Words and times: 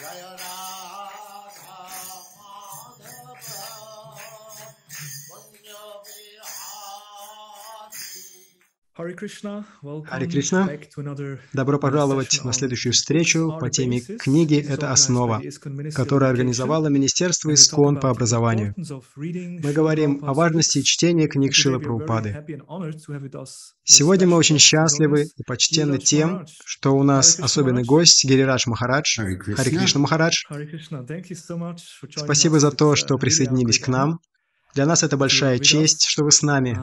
Jaya 0.00 0.36
Ram. 0.36 0.63
Харе 8.96 9.14
Кришна, 9.14 9.64
добро 11.52 11.78
пожаловать 11.80 12.40
на 12.44 12.52
следующую 12.52 12.92
встречу 12.92 13.58
по 13.58 13.68
теме 13.68 14.00
«Книги– 14.00 14.56
это 14.68 14.92
основа», 14.92 15.42
которую 15.92 16.30
организовало 16.30 16.86
Министерство 16.86 17.52
Искон 17.52 17.98
по 17.98 18.10
образованию. 18.10 18.72
Мы 19.16 19.72
говорим 19.72 20.24
о 20.24 20.32
важности 20.32 20.82
чтения 20.82 21.26
книг 21.26 21.54
Шила 21.54 21.80
Прабхупады. 21.80 22.46
Сегодня 23.82 24.28
мы 24.28 24.36
очень 24.36 24.60
счастливы 24.60 25.24
и 25.24 25.42
почтены 25.42 25.98
тем, 25.98 26.46
что 26.64 26.94
у 26.94 27.02
нас 27.02 27.40
особенный 27.40 27.82
гость 27.82 28.24
Гирирадж 28.24 28.68
Махарадж, 28.68 29.18
Хари 29.18 29.70
Кришна 29.70 30.00
Махарадж. 30.02 30.44
Спасибо 32.14 32.60
за 32.60 32.70
то, 32.70 32.94
что 32.94 33.18
присоединились 33.18 33.80
к 33.80 33.88
нам. 33.88 34.20
Для 34.72 34.86
нас 34.86 35.02
это 35.02 35.16
большая 35.16 35.58
честь, 35.58 36.04
что 36.06 36.22
вы 36.22 36.30
с 36.30 36.42
нами. 36.42 36.78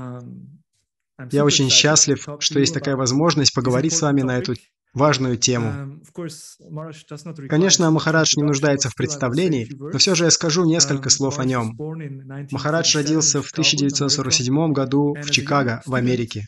Я 1.31 1.45
очень 1.45 1.69
счастлив, 1.69 2.25
что 2.39 2.59
есть 2.59 2.73
такая 2.73 2.95
возможность 2.95 3.53
поговорить 3.53 3.93
с 3.93 4.01
вами 4.01 4.21
на 4.21 4.37
эту 4.37 4.53
важную 4.93 5.37
тему. 5.37 6.01
Конечно, 7.49 7.91
Махарадж 7.91 8.33
не 8.35 8.43
нуждается 8.43 8.89
в 8.89 8.95
представлении, 8.95 9.69
но 9.77 9.97
все 9.97 10.15
же 10.15 10.25
я 10.25 10.31
скажу 10.31 10.65
несколько 10.65 11.09
слов 11.09 11.39
о 11.39 11.45
нем. 11.45 11.77
Махарадж 12.51 12.95
родился 12.95 13.41
в 13.41 13.51
1947 13.51 14.73
году 14.73 15.15
в 15.21 15.29
Чикаго, 15.31 15.81
в 15.85 15.95
Америке. 15.95 16.45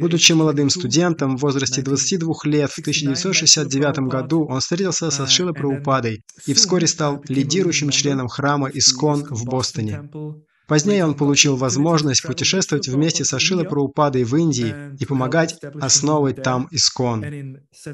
Будучи 0.00 0.32
молодым 0.32 0.70
студентом 0.70 1.36
в 1.36 1.40
возрасте 1.40 1.82
22 1.82 2.34
лет, 2.44 2.70
в 2.70 2.78
1969 2.78 4.08
году 4.08 4.44
он 4.46 4.60
встретился 4.60 5.10
со 5.10 5.26
Шилой 5.26 5.54
Прабхупадой 5.54 6.22
и 6.46 6.54
вскоре 6.54 6.86
стал 6.86 7.22
лидирующим 7.28 7.90
членом 7.90 8.28
храма 8.28 8.68
Искон 8.68 9.24
в 9.28 9.44
Бостоне. 9.44 10.08
Позднее 10.66 11.04
он 11.04 11.14
получил 11.14 11.56
возможность 11.56 12.22
путешествовать 12.22 12.88
вместе 12.88 13.24
со 13.24 13.38
Шилой 13.38 13.64
Праупадой 13.64 14.24
в 14.24 14.34
Индии 14.36 14.74
и 14.98 15.06
помогать 15.06 15.58
основывать 15.80 16.42
там 16.42 16.68
Искон. 16.70 17.20
В 17.20 17.86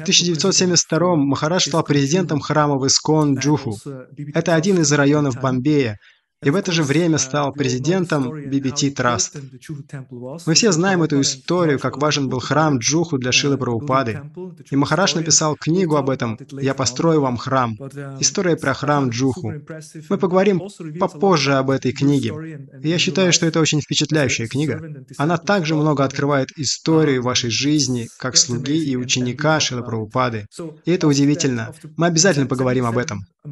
1972 0.00 1.16
Махарадж 1.16 1.68
стал 1.68 1.82
президентом 1.82 2.40
храма 2.40 2.78
в 2.78 2.86
Искон 2.86 3.36
Джуху. 3.36 3.78
Это 4.34 4.54
один 4.54 4.78
из 4.78 4.92
районов 4.92 5.40
Бомбея, 5.40 5.98
и 6.42 6.50
в 6.50 6.56
это 6.56 6.72
же 6.72 6.82
время 6.82 7.18
стал 7.18 7.52
президентом 7.52 8.32
BBT 8.32 8.94
Trust. 8.94 9.40
Мы 10.46 10.54
все 10.54 10.72
знаем 10.72 11.02
эту 11.02 11.20
историю, 11.20 11.78
как 11.78 11.98
важен 11.98 12.28
был 12.28 12.40
храм 12.40 12.78
Джуху 12.78 13.18
для 13.18 13.32
Шилы 13.32 13.56
Прабхупады. 13.56 14.22
И 14.70 14.76
Махараш 14.76 15.14
написал 15.14 15.56
книгу 15.56 15.96
об 15.96 16.10
этом 16.10 16.38
«Я 16.50 16.74
построю 16.74 17.20
вам 17.20 17.36
храм». 17.36 17.76
История 18.20 18.56
про 18.56 18.74
храм 18.74 19.10
Джуху. 19.10 19.52
Мы 20.08 20.18
поговорим 20.18 20.62
попозже 20.98 21.54
об 21.54 21.70
этой 21.70 21.92
книге. 21.92 22.68
И 22.82 22.88
я 22.88 22.98
считаю, 22.98 23.32
что 23.32 23.46
это 23.46 23.60
очень 23.60 23.80
впечатляющая 23.80 24.48
книга. 24.48 24.82
Она 25.18 25.38
также 25.38 25.76
много 25.76 26.04
открывает 26.04 26.50
историю 26.56 27.22
вашей 27.22 27.50
жизни, 27.50 28.08
как 28.18 28.36
слуги 28.36 28.84
и 28.84 28.96
ученика 28.96 29.60
Шилы 29.60 29.82
Прабхупады. 29.82 30.46
И 30.84 30.90
это 30.90 31.06
удивительно. 31.06 31.72
Мы 31.96 32.06
обязательно 32.06 32.46
поговорим 32.46 32.86
об 32.86 32.98
этом. 32.98 33.20
В 33.44 33.48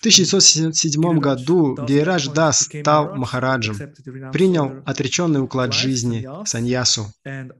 1977 0.00 1.18
году 1.18 1.76
Гейрадж 1.88 2.23
Дас 2.28 2.68
стал 2.80 3.14
Махараджем, 3.14 3.76
принял 4.32 4.82
отреченный 4.84 5.42
уклад 5.42 5.72
жизни, 5.72 6.26
саньясу. 6.46 7.12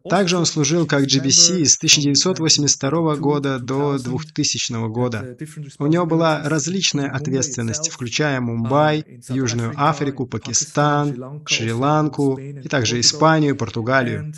Также 0.08 0.36
он 0.36 0.46
служил 0.46 0.86
как 0.86 1.04
GBC 1.04 1.64
с 1.64 1.76
1982 1.76 3.16
года 3.16 3.58
до 3.58 3.98
2000 3.98 4.88
года. 4.88 5.36
У 5.78 5.86
него 5.86 6.06
была 6.06 6.42
различная 6.44 7.10
ответственность, 7.10 7.90
включая 7.90 8.40
Мумбай, 8.40 9.04
Южную 9.28 9.72
Африку, 9.76 10.26
Пакистан, 10.26 11.42
Шри-Ланку 11.46 12.36
и 12.38 12.68
также 12.68 13.00
Испанию, 13.00 13.56
Португалию. 13.56 14.32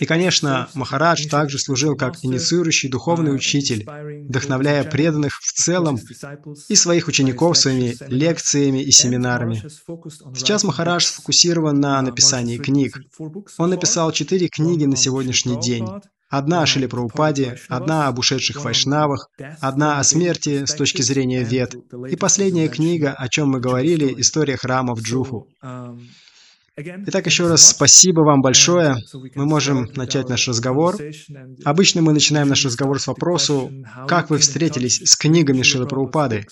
И, 0.00 0.04
конечно, 0.06 0.68
Махарадж 0.74 1.28
также 1.28 1.58
служил 1.58 1.96
как 1.96 2.16
инициирующий 2.22 2.88
духовный 2.88 3.34
учитель, 3.34 3.86
вдохновляя 4.28 4.84
преданных 4.84 5.40
в 5.40 5.52
целом 5.52 5.98
и 6.68 6.74
своих 6.74 7.08
учеников 7.08 7.56
своими 7.56 7.96
лекциями 8.08 8.82
и 8.82 8.90
семинарами. 8.90 9.62
Сейчас 10.34 10.64
Махарадж 10.64 11.04
сфокусирован 11.04 11.80
на 11.80 12.00
написании 12.02 12.58
книг. 12.58 12.98
Он 13.58 13.70
написал 13.70 14.12
четыре 14.12 14.48
книги 14.48 14.84
на 14.84 14.96
сегодняшний 14.96 15.60
день. 15.60 15.86
Одна 16.28 16.62
о 16.62 16.66
Шиле 16.66 16.88
Праупаде, 16.88 17.56
одна 17.68 18.08
об 18.08 18.18
ушедших 18.18 18.64
вайшнавах, 18.64 19.30
одна 19.60 20.00
о 20.00 20.04
смерти 20.04 20.64
с 20.64 20.74
точки 20.74 21.00
зрения 21.02 21.44
вет, 21.44 21.76
и 22.10 22.16
последняя 22.16 22.68
книга, 22.68 23.12
о 23.12 23.28
чем 23.28 23.50
мы 23.50 23.60
говорили, 23.60 24.12
«История 24.18 24.56
храма 24.56 24.96
в 24.96 25.02
Джуху». 25.02 25.46
Итак, 26.78 27.24
еще 27.24 27.48
раз 27.48 27.70
спасибо 27.70 28.20
вам 28.20 28.42
большое. 28.42 28.96
Мы 29.34 29.46
можем 29.46 29.88
начать 29.94 30.28
наш 30.28 30.46
разговор. 30.46 30.96
Обычно 31.64 32.02
мы 32.02 32.12
начинаем 32.12 32.48
наш 32.48 32.66
разговор 32.66 33.00
с 33.00 33.06
вопросу, 33.06 33.72
как 34.06 34.28
вы 34.28 34.36
встретились 34.38 35.00
с 35.00 35.16
книгами 35.16 35.62
Шилы 35.62 35.86
Прабхупады? 35.86 36.46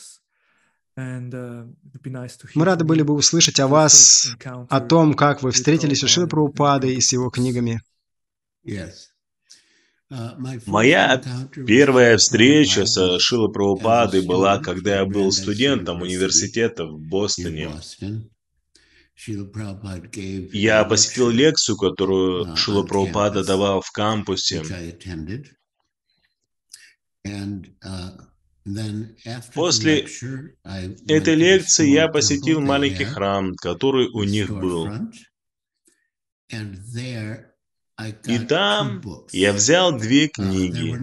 Мы 0.97 2.65
рады 2.65 2.85
были 2.85 3.03
бы 3.03 3.15
услышать 3.15 3.61
о 3.61 3.67
вас, 3.67 4.35
о 4.45 4.81
том, 4.81 5.12
как 5.15 5.43
вы 5.43 5.51
встретились 5.51 6.01
с 6.01 6.09
Шилой 6.09 6.29
Прабхупадой 6.29 6.95
и 6.95 7.01
с 7.01 7.12
его 7.12 7.29
книгами. 7.29 7.83
Моя 10.67 11.21
первая 11.67 12.17
встреча 12.17 12.87
с 12.87 13.19
Шилой 13.19 13.53
Прабхупадой 13.53 14.23
была, 14.23 14.59
когда 14.59 15.01
я 15.01 15.05
был 15.05 15.31
студентом 15.33 16.01
университета 16.01 16.87
в 16.87 16.99
Бостоне. 16.99 17.71
Я 19.16 20.84
посетил 20.84 21.30
лекцию, 21.30 21.76
которую 21.76 22.47
uh, 22.47 22.56
Шила 22.56 22.82
Прабхупада 22.82 23.44
давал 23.44 23.80
в 23.80 23.91
кампусе. 23.92 24.62
Uh, 27.25 28.20
После 29.54 30.06
этой 31.06 31.34
лекции 31.34 31.88
я 31.88 32.08
посетил 32.08 32.60
маленький 32.60 33.04
храм, 33.04 33.54
который 33.54 34.08
у 34.08 34.25
них 34.25 34.50
был. 34.50 34.88
И 38.26 38.38
там 38.41 39.02
я 39.32 39.52
взял 39.52 39.96
две 39.96 40.26
uh, 40.26 40.31
книги. 40.31 40.98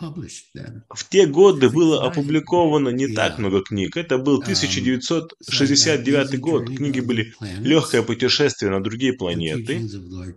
В 0.00 1.08
те 1.08 1.26
годы 1.26 1.68
было 1.68 2.06
опубликовано 2.06 2.88
не 2.88 3.08
так 3.08 3.38
много 3.38 3.62
книг. 3.62 3.96
Это 3.96 4.18
был 4.18 4.38
1969 4.38 6.34
um, 6.34 6.36
год. 6.38 6.66
Книги 6.74 7.00
были 7.00 7.34
«Легкое 7.60 8.02
путешествие 8.02 8.70
на 8.70 8.82
другие 8.82 9.12
планеты» 9.12 9.86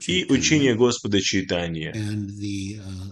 и 0.07 0.25
«Учение 0.29 0.75
Господа 0.75 1.22
Чайтания». 1.22 1.94
Uh, 1.94 3.07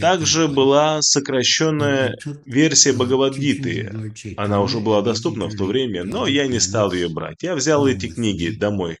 Также 0.00 0.48
была 0.48 1.00
сокращенная 1.02 2.16
версия 2.44 2.92
Бхагавадгиты. 2.92 4.12
Она 4.36 4.60
уже 4.60 4.80
была 4.80 5.02
доступна 5.02 5.46
в 5.46 5.54
то 5.54 5.64
время, 5.66 6.02
но 6.04 6.26
я 6.26 6.46
не 6.48 6.58
стал 6.60 6.92
ее 6.92 7.08
брать. 7.08 7.42
Я 7.42 7.54
взял 7.54 7.86
эти 7.86 8.08
книги 8.08 8.50
домой 8.50 8.98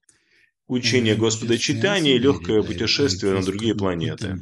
учение 0.66 1.16
Господа 1.16 1.58
читания 1.58 2.16
и 2.16 2.18
легкое 2.18 2.62
путешествие 2.62 3.34
на 3.34 3.42
другие 3.42 3.74
планеты. 3.74 4.38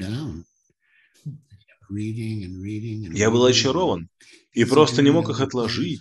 Я 1.91 3.31
был 3.31 3.45
очарован 3.45 4.09
и 4.53 4.65
просто 4.65 5.03
не 5.03 5.11
мог 5.11 5.29
их 5.29 5.41
отложить. 5.41 6.01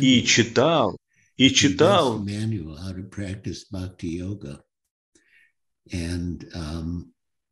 И 0.00 0.22
читал, 0.24 0.98
и 1.36 1.50
читал. 1.50 2.24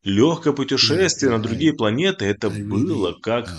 Легкое 0.03 0.53
путешествие 0.53 1.31
на 1.31 1.43
другие 1.43 1.73
планеты 1.73 2.27
это 2.27 2.51
было 2.51 3.13
как 3.13 3.51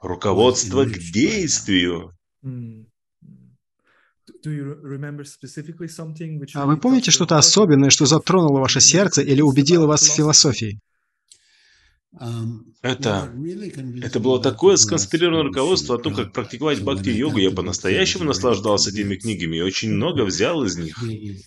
руководство 0.00 0.84
к 0.84 0.98
действию. 0.98 2.16
А 6.54 6.66
вы 6.66 6.76
помните 6.76 7.10
что-то 7.10 7.38
особенное, 7.38 7.90
что 7.90 8.06
затронуло 8.06 8.60
ваше 8.60 8.80
сердце 8.80 9.22
или 9.22 9.40
убедило 9.40 9.86
вас 9.86 10.02
в 10.02 10.14
философии? 10.14 10.80
Это, 12.82 13.32
это 14.02 14.20
было 14.20 14.42
такое 14.42 14.76
сконцентрированное 14.76 15.44
руководство 15.44 15.96
о 15.96 15.98
том, 15.98 16.14
как 16.14 16.32
практиковать 16.32 16.82
бхакти-йогу. 16.82 17.38
Я 17.38 17.50
по-настоящему 17.50 18.24
наслаждался 18.24 18.90
этими 18.90 19.16
книгами 19.16 19.56
и 19.56 19.60
очень 19.62 19.92
много 19.92 20.22
взял 20.24 20.62
из 20.64 20.76
них. 20.76 20.96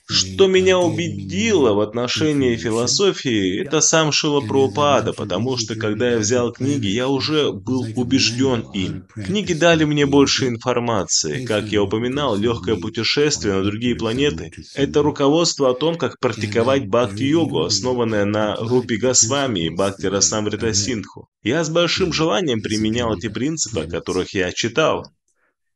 Что 0.07 0.47
меня 0.47 0.79
убедило 0.79 1.73
в 1.73 1.81
отношении 1.81 2.55
философии, 2.55 3.61
это 3.61 3.79
сам 3.79 4.11
Шила 4.11 4.41
Прабхупада, 4.41 5.13
потому 5.13 5.57
что 5.57 5.75
когда 5.75 6.11
я 6.11 6.17
взял 6.17 6.51
книги, 6.51 6.87
я 6.87 7.09
уже 7.09 7.51
был 7.51 7.85
убежден 7.95 8.61
им. 8.73 9.03
Книги 9.13 9.53
дали 9.53 9.83
мне 9.83 10.07
больше 10.07 10.47
информации. 10.47 11.45
Как 11.45 11.65
я 11.65 11.83
упоминал, 11.83 12.37
легкое 12.37 12.75
путешествие 12.75 13.53
на 13.53 13.63
другие 13.63 13.95
планеты– 13.95 14.51
это 14.73 15.03
руководство 15.03 15.69
о 15.69 15.73
том, 15.75 15.95
как 15.95 16.19
практиковать 16.19 16.87
бхакти-йогу, 16.87 17.65
основанное 17.65 18.25
на 18.25 18.55
Рупи 18.55 18.97
Госвами 18.97 19.65
и 19.67 19.69
Бхакти 19.69 20.07
Расамрита 20.55 20.73
Синдху. 20.73 21.29
Я 21.43 21.63
с 21.63 21.69
большим 21.69 22.13
желанием 22.13 22.61
применял 22.61 23.15
эти 23.15 23.27
принципы, 23.27 23.81
о 23.81 23.89
которых 23.89 24.33
я 24.33 24.51
читал. 24.51 25.11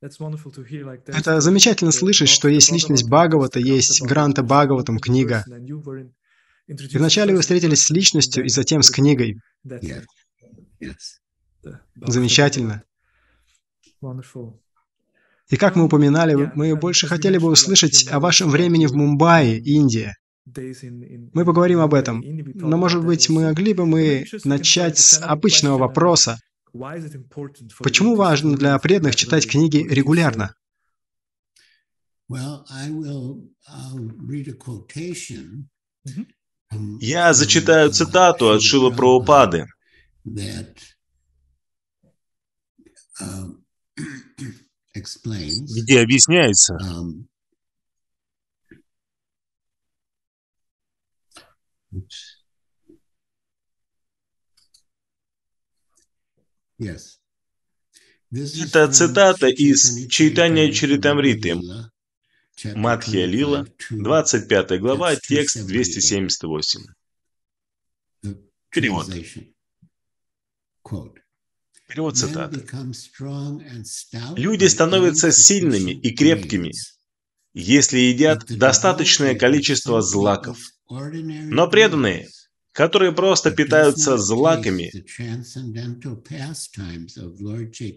Это 0.02 1.42
замечательно 1.42 1.92
слышать, 1.92 2.30
что 2.30 2.48
есть 2.48 2.72
личность 2.72 3.08
Бхагавата, 3.08 3.60
есть 3.60 4.02
Гранта 4.02 4.44
Бхагаватам 4.44 5.00
книга. 5.00 5.46
И 6.68 6.98
вначале 6.98 7.34
вы 7.34 7.42
встретились 7.42 7.84
с 7.84 7.90
личностью, 7.90 8.46
и 8.46 8.50
затем 8.50 8.82
с 8.82 8.92
книгой. 8.92 9.42
Замечательно. 11.96 12.84
И 15.50 15.58
как 15.58 15.76
мы 15.76 15.86
упоминали, 15.86 16.52
мы 16.54 16.76
больше 16.76 17.08
хотели 17.08 17.38
бы 17.38 17.50
услышать 17.50 18.08
о 18.10 18.20
вашем 18.20 18.50
времени 18.50 18.86
в 18.86 18.94
Мумбаи, 18.94 19.58
Индия. 19.58 20.16
Мы 21.34 21.46
поговорим 21.46 21.80
об 21.80 21.94
этом, 21.94 22.24
но, 22.24 22.78
может 22.78 23.06
быть, 23.06 23.30
мы 23.30 23.46
могли 23.46 23.74
бы 23.74 23.86
мы 23.86 24.26
начать 24.44 24.98
с 24.98 25.22
обычного 25.22 25.78
вопроса. 25.78 26.40
Почему 27.80 28.16
важно 28.16 28.56
для 28.56 28.78
преданных 28.80 29.16
читать 29.16 29.50
книги 29.50 29.78
регулярно? 29.78 30.54
Я 37.00 37.34
зачитаю 37.34 37.92
цитату 37.92 38.52
от 38.52 38.62
Шила 38.62 38.92
Прабхупады. 38.92 39.66
где 44.94 46.02
объясняется, 46.02 46.78
Это 58.32 58.92
цитата 58.92 59.48
из 59.48 60.08
Чайтанья 60.08 60.72
Чаритамриты, 60.72 61.60
Матхия 62.76 63.26
Лила, 63.26 63.66
25 63.90 64.80
глава, 64.80 65.16
текст 65.16 65.66
278. 65.66 66.82
Перевод. 68.70 69.08
Перевод 71.88 72.18
цитаты. 72.18 72.66
Люди 74.36 74.66
становятся 74.66 75.32
сильными 75.32 75.92
и 75.92 76.16
крепкими, 76.16 76.72
если 77.54 77.98
едят 77.98 78.46
достаточное 78.46 79.34
количество 79.34 80.02
злаков. 80.04 80.60
Но 80.90 81.68
преданные, 81.68 82.28
которые 82.72 83.12
просто 83.12 83.52
питаются 83.52 84.18
злаками, 84.18 84.92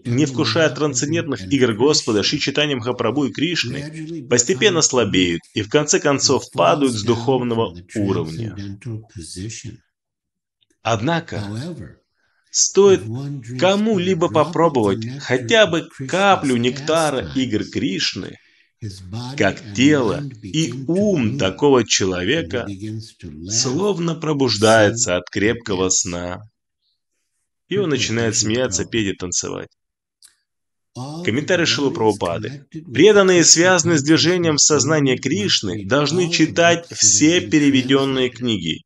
не 0.07 0.25
вкушая 0.25 0.69
трансцендентных 0.69 1.51
игр 1.51 1.73
Господа 1.73 2.21
Ши 2.21 2.37
Читани 2.37 2.75
Махапрабху 2.75 3.25
и 3.25 3.31
Кришны, 3.31 4.27
постепенно 4.29 4.81
слабеют 4.81 5.41
и 5.53 5.63
в 5.63 5.69
конце 5.69 5.99
концов 5.99 6.51
падают 6.51 6.93
с 6.93 7.03
духовного 7.03 7.75
уровня. 7.95 8.55
Однако, 10.83 11.41
стоит 12.51 13.01
кому-либо 13.59 14.29
попробовать 14.29 15.03
хотя 15.19 15.65
бы 15.65 15.89
каплю 16.07 16.57
нектара 16.57 17.31
игр 17.35 17.63
Кришны, 17.63 18.37
как 19.37 19.73
тело 19.73 20.23
и 20.41 20.73
ум 20.87 21.37
такого 21.37 21.85
человека 21.85 22.67
словно 23.49 24.15
пробуждается 24.15 25.17
от 25.17 25.29
крепкого 25.29 25.89
сна, 25.89 26.41
и 27.69 27.77
он 27.77 27.89
начинает 27.89 28.35
смеяться, 28.35 28.85
петь 28.85 29.07
и 29.07 29.13
танцевать. 29.13 29.69
Комментарий 30.95 31.65
Шилу 31.65 31.91
Прабхупады. 31.91 32.67
Преданные, 32.93 33.43
связанные 33.43 33.97
с 33.97 34.03
движением 34.03 34.59
сознания 34.59 35.17
Кришны, 35.17 35.85
должны 35.85 36.29
читать 36.31 36.85
все 36.91 37.41
переведенные 37.41 38.29
книги. 38.29 38.83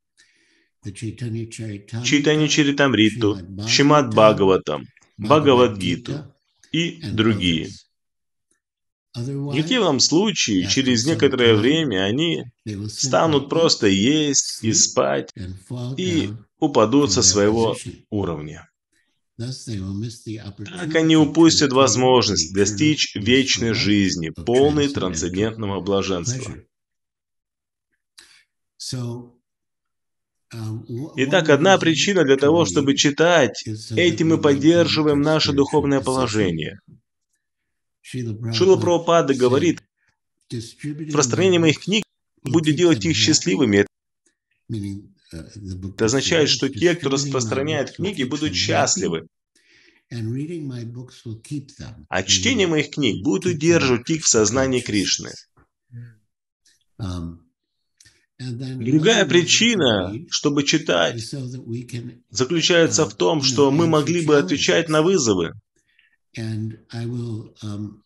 Читание 0.84 2.48
Чаритамриту, 2.48 3.38
Шимат 3.66 4.08
Бхагаватам, 4.08 4.86
Бхагавадгиту 5.18 6.34
и 6.72 7.02
другие. 7.12 7.68
В 9.14 9.52
противном 9.52 10.00
случае, 10.00 10.68
через 10.68 11.06
некоторое 11.06 11.54
время 11.54 12.04
они 12.04 12.44
станут 12.88 13.48
просто 13.48 13.86
есть 13.86 14.62
и 14.62 14.72
спать 14.72 15.32
и 15.96 16.30
упадут 16.58 17.12
со 17.12 17.22
своего 17.22 17.76
уровня. 18.10 18.68
Так 19.38 20.94
они 20.94 21.16
упустят 21.16 21.72
возможность 21.72 22.52
достичь 22.52 23.14
вечной 23.14 23.72
жизни, 23.72 24.30
полной 24.30 24.88
трансцендентного 24.88 25.80
блаженства. 25.80 26.54
Итак, 31.16 31.50
одна 31.50 31.78
причина 31.78 32.24
для 32.24 32.36
того, 32.36 32.64
чтобы 32.64 32.96
читать, 32.96 33.64
этим 33.96 34.28
мы 34.30 34.38
поддерживаем 34.38 35.20
наше 35.20 35.52
духовное 35.52 36.00
положение– 36.00 36.80
Шила 38.10 38.76
Прабхупада 38.76 39.34
говорит, 39.34 39.82
распространение 40.50 41.60
моих 41.60 41.80
книг 41.80 42.04
будет 42.42 42.76
делать 42.76 43.04
их 43.04 43.14
счастливыми. 43.14 43.86
Это 44.70 46.04
означает, 46.06 46.48
что 46.48 46.70
те, 46.70 46.94
кто 46.94 47.10
распространяет 47.10 47.92
книги, 47.96 48.22
будут 48.22 48.54
счастливы. 48.54 49.26
А 52.08 52.22
чтение 52.22 52.66
моих 52.66 52.90
книг 52.90 53.22
будет 53.22 53.44
удерживать 53.44 54.08
их 54.08 54.24
в 54.24 54.28
сознании 54.28 54.80
Кришны. 54.80 55.32
Другая 58.38 59.26
причина, 59.26 60.14
чтобы 60.30 60.62
читать, 60.62 61.20
заключается 62.30 63.04
в 63.04 63.14
том, 63.14 63.42
что 63.42 63.70
мы 63.70 63.86
могли 63.86 64.24
бы 64.24 64.38
отвечать 64.38 64.88
на 64.88 65.02
вызовы. 65.02 65.52
And 66.38 66.78
I 66.92 67.06
will 67.06 67.52
um, 67.64 68.04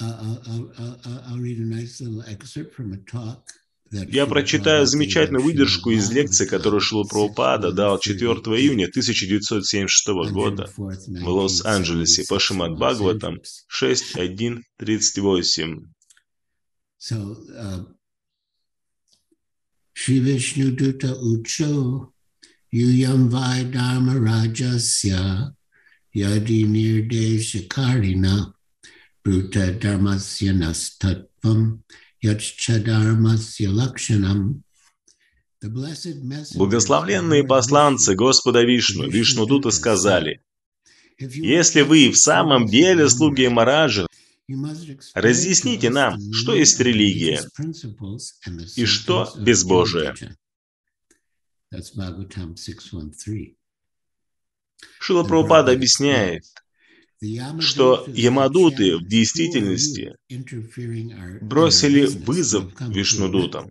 I'll 0.00 1.38
read 1.38 1.58
a 1.58 1.74
nice 1.76 2.02
little 2.02 2.22
excerpt 2.28 2.74
from 2.74 2.92
a 2.92 2.98
talk 3.10 3.50
я 3.90 4.26
прочитаю 4.26 4.86
замечательную 4.86 5.44
выдержку 5.44 5.90
из 5.90 6.10
лекции, 6.10 6.46
которую 6.46 6.80
Шилу 6.80 7.06
Прабхупада 7.06 7.70
дал 7.70 8.00
4 8.00 8.24
июня 8.58 8.86
1976 8.86 10.08
года 10.32 10.72
в 10.76 11.28
Лос-Анджелесе 11.28 12.24
по 12.28 12.40
Шимат 12.40 12.72
Бхагаватам 12.72 13.40
6.1.38. 13.70 15.86
Шри 19.92 20.18
Вишну 20.18 20.72
Дута 20.72 21.14
Учо 21.14 22.10
Юям 22.72 23.28
Вай 23.28 23.64
Дharma 23.64 24.18
Rajasya 24.18 25.54
Яди 26.14 26.62
Нирдешакарина 26.62 28.54
Bruta 29.24 29.76
Dharmasya 29.80 30.52
Nastatvam 30.52 31.82
Яччадармасya 32.22 33.70
Лакшанам 33.70 34.62
Благословленные 36.54 37.42
посланцы 37.42 38.14
Господа 38.14 38.62
Вишну, 38.62 39.08
Вишну 39.08 39.46
Дута 39.46 39.70
сказали, 39.70 40.42
«Если 41.18 41.80
вы 41.80 42.10
в 42.10 42.18
самом 42.18 42.66
деле 42.66 43.08
слуги 43.08 43.48
Мараджа, 43.48 44.06
разъясните 45.14 45.88
нам, 45.88 46.20
что 46.32 46.54
есть 46.54 46.78
религия 46.80 47.40
и 48.76 48.84
что 48.84 49.32
безбожие». 49.38 50.14
Шила 54.98 55.24
Прабхупада 55.24 55.72
объясняет, 55.72 56.44
что 57.60 58.04
Ямадуты 58.08 58.96
в 58.96 59.06
действительности 59.06 60.14
бросили 61.40 62.06
вызов 62.06 62.72
Вишнудутам. 62.80 63.70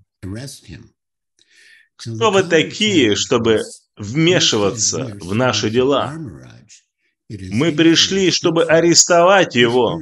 Кто 1.96 2.32
вы 2.32 2.44
такие, 2.44 3.16
чтобы 3.16 3.62
вмешиваться 3.96 5.18
в 5.22 5.34
наши 5.34 5.70
дела. 5.70 6.18
Мы 7.30 7.72
пришли, 7.72 8.32
чтобы 8.32 8.66
арестовать 8.66 9.56
его. 9.56 10.02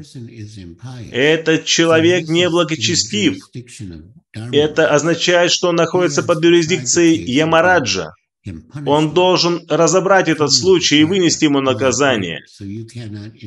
Этот 1.11 1.65
человек 1.65 2.27
неблагочестив. 2.27 3.37
Это 4.33 4.89
означает, 4.89 5.51
что 5.51 5.69
он 5.69 5.75
находится 5.75 6.23
под 6.23 6.43
юрисдикцией 6.43 7.23
Ямараджа. 7.31 8.13
Он 8.85 9.13
должен 9.13 9.61
разобрать 9.69 10.27
этот 10.27 10.51
случай 10.51 11.01
и 11.01 11.03
вынести 11.03 11.45
ему 11.45 11.61
наказание. 11.61 12.43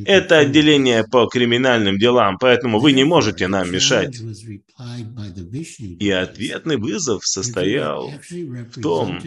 Это 0.07 0.39
отделение 0.39 1.05
по 1.05 1.27
криминальным 1.27 1.99
делам, 1.99 2.39
поэтому 2.39 2.79
вы 2.79 2.93
не 2.93 3.05
можете 3.05 3.49
нам 3.49 3.71
мешать. 3.73 4.17
И 5.99 6.11
ответный 6.11 6.77
вызов 6.77 7.27
состоял 7.27 8.13
в 8.31 8.81
том, 8.81 9.21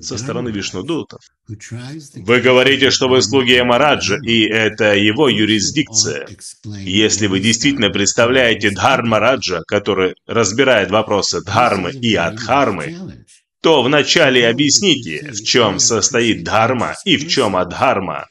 со 0.00 0.18
стороны 0.18 0.48
Вишнудутов. 0.48 1.20
Вы 1.46 2.40
говорите, 2.40 2.90
что 2.90 3.08
вы 3.08 3.22
слуги 3.22 3.52
Ямараджа, 3.52 4.16
и 4.24 4.42
это 4.42 4.94
его 4.94 5.28
юрисдикция. 5.28 6.26
Если 6.64 7.28
вы 7.28 7.38
действительно 7.38 7.90
представляете 7.90 8.70
Дхармараджа, 8.70 9.62
который 9.66 10.14
разбирает 10.26 10.90
вопросы 10.90 11.40
Дхармы 11.42 11.92
и 11.92 12.14
Адхармы, 12.14 13.24
то 13.64 13.82
вначале 13.82 14.46
объясните, 14.46 15.32
в 15.32 15.42
чем 15.42 15.78
состоит 15.78 16.44
дхарма 16.44 16.96
и 17.06 17.16
в 17.16 17.26
чем 17.28 17.56
адхарма. 17.56 18.28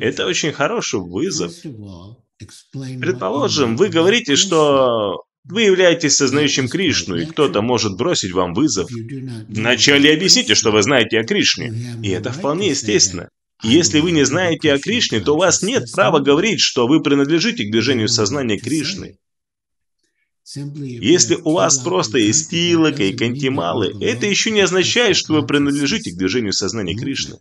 Это 0.00 0.26
очень 0.26 0.50
хороший 0.50 0.98
вызов. 0.98 1.52
Предположим, 2.72 3.76
вы 3.76 3.90
говорите, 3.90 4.34
что 4.34 5.22
вы 5.44 5.62
являетесь 5.62 6.16
сознающим 6.16 6.68
Кришну, 6.68 7.14
и 7.14 7.26
кто-то 7.26 7.62
может 7.62 7.96
бросить 7.96 8.32
вам 8.32 8.54
вызов. 8.54 8.90
Вначале 9.48 10.12
объясните, 10.12 10.56
что 10.56 10.72
вы 10.72 10.82
знаете 10.82 11.20
о 11.20 11.24
Кришне. 11.24 11.72
И 12.02 12.08
это 12.08 12.32
вполне 12.32 12.70
естественно. 12.70 13.28
Если 13.62 14.00
вы 14.00 14.10
не 14.10 14.24
знаете 14.24 14.72
о 14.72 14.80
Кришне, 14.80 15.20
то 15.20 15.34
у 15.34 15.38
вас 15.38 15.62
нет 15.62 15.84
права 15.92 16.18
говорить, 16.18 16.60
что 16.60 16.88
вы 16.88 17.00
принадлежите 17.02 17.64
к 17.64 17.70
движению 17.70 18.08
сознания 18.08 18.58
Кришны. 18.58 19.16
Если 20.54 21.34
у 21.34 21.52
вас 21.52 21.78
просто 21.78 22.18
есть 22.18 22.50
тилока 22.50 23.02
и 23.02 23.14
кантималы, 23.14 23.92
это 24.02 24.26
еще 24.26 24.50
не 24.50 24.60
означает, 24.60 25.16
что 25.16 25.34
вы 25.34 25.46
принадлежите 25.46 26.12
к 26.12 26.16
движению 26.16 26.52
сознания 26.52 26.94
Кришны. 26.94 27.38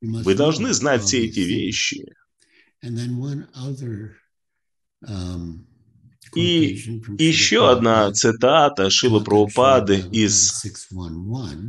Вы 0.00 0.34
должны 0.34 0.72
знать 0.72 1.02
все 1.02 1.26
эти 1.26 1.40
вещи. 1.40 2.06
И 6.36 6.78
еще 7.18 7.70
одна 7.70 8.12
цитата 8.12 8.88
Шила 8.88 9.18
Прабхупады 9.18 9.98
из 10.12 10.64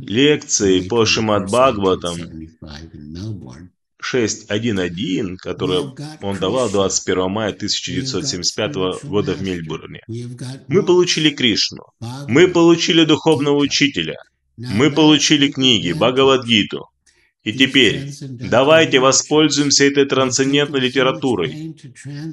лекции 0.02 0.86
по 0.88 1.04
Шимад 1.04 1.46
Бхагаватам 1.46 2.16
6.1.1, 4.02 5.36
которое 5.36 5.94
он 6.20 6.38
давал 6.38 6.70
21 6.70 7.30
мая 7.30 7.52
1975 7.52 9.04
года 9.04 9.34
в 9.34 9.42
Мельбурне. 9.42 10.00
Мы 10.68 10.82
получили 10.82 11.30
Кришну, 11.30 11.84
мы 12.28 12.48
получили 12.48 13.04
духовного 13.04 13.56
учителя, 13.56 14.16
мы 14.56 14.90
получили 14.90 15.48
книги, 15.48 15.92
Бхагавадгиту. 15.92 16.88
И 17.44 17.52
теперь 17.52 18.08
давайте 18.20 19.00
воспользуемся 19.00 19.84
этой 19.84 20.04
трансцендентной 20.04 20.78
литературой. 20.78 21.74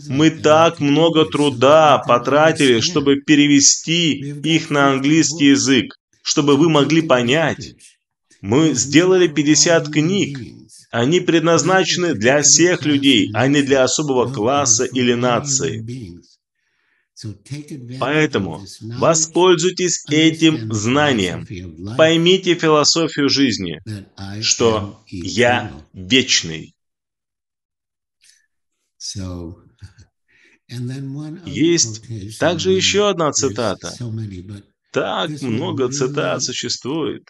Мы 0.07 0.29
так 0.29 0.79
много 0.79 1.25
труда 1.25 1.97
потратили, 1.97 2.79
чтобы 2.79 3.15
перевести 3.15 4.13
их 4.43 4.69
на 4.69 4.91
английский 4.91 5.47
язык, 5.47 5.97
чтобы 6.21 6.57
вы 6.57 6.69
могли 6.69 7.01
понять. 7.01 7.73
Мы 8.41 8.73
сделали 8.73 9.27
50 9.27 9.89
книг, 9.89 10.37
они 10.89 11.19
предназначены 11.19 12.13
для 12.15 12.41
всех 12.41 12.85
людей, 12.85 13.29
а 13.33 13.47
не 13.47 13.61
для 13.61 13.83
особого 13.83 14.31
класса 14.31 14.85
или 14.85 15.13
нации. 15.13 15.85
Поэтому 17.99 18.65
воспользуйтесь 18.97 20.05
этим 20.09 20.73
знанием. 20.73 21.45
Поймите 21.97 22.55
философию 22.55 23.29
жизни, 23.29 23.81
что 24.41 25.03
я 25.07 25.73
вечный. 25.93 26.75
Есть 31.45 32.39
также 32.39 32.71
еще 32.71 33.09
одна 33.09 33.31
цитата. 33.31 33.93
Так 34.91 35.29
много 35.41 35.89
цитат 35.89 36.43
существует. 36.43 37.23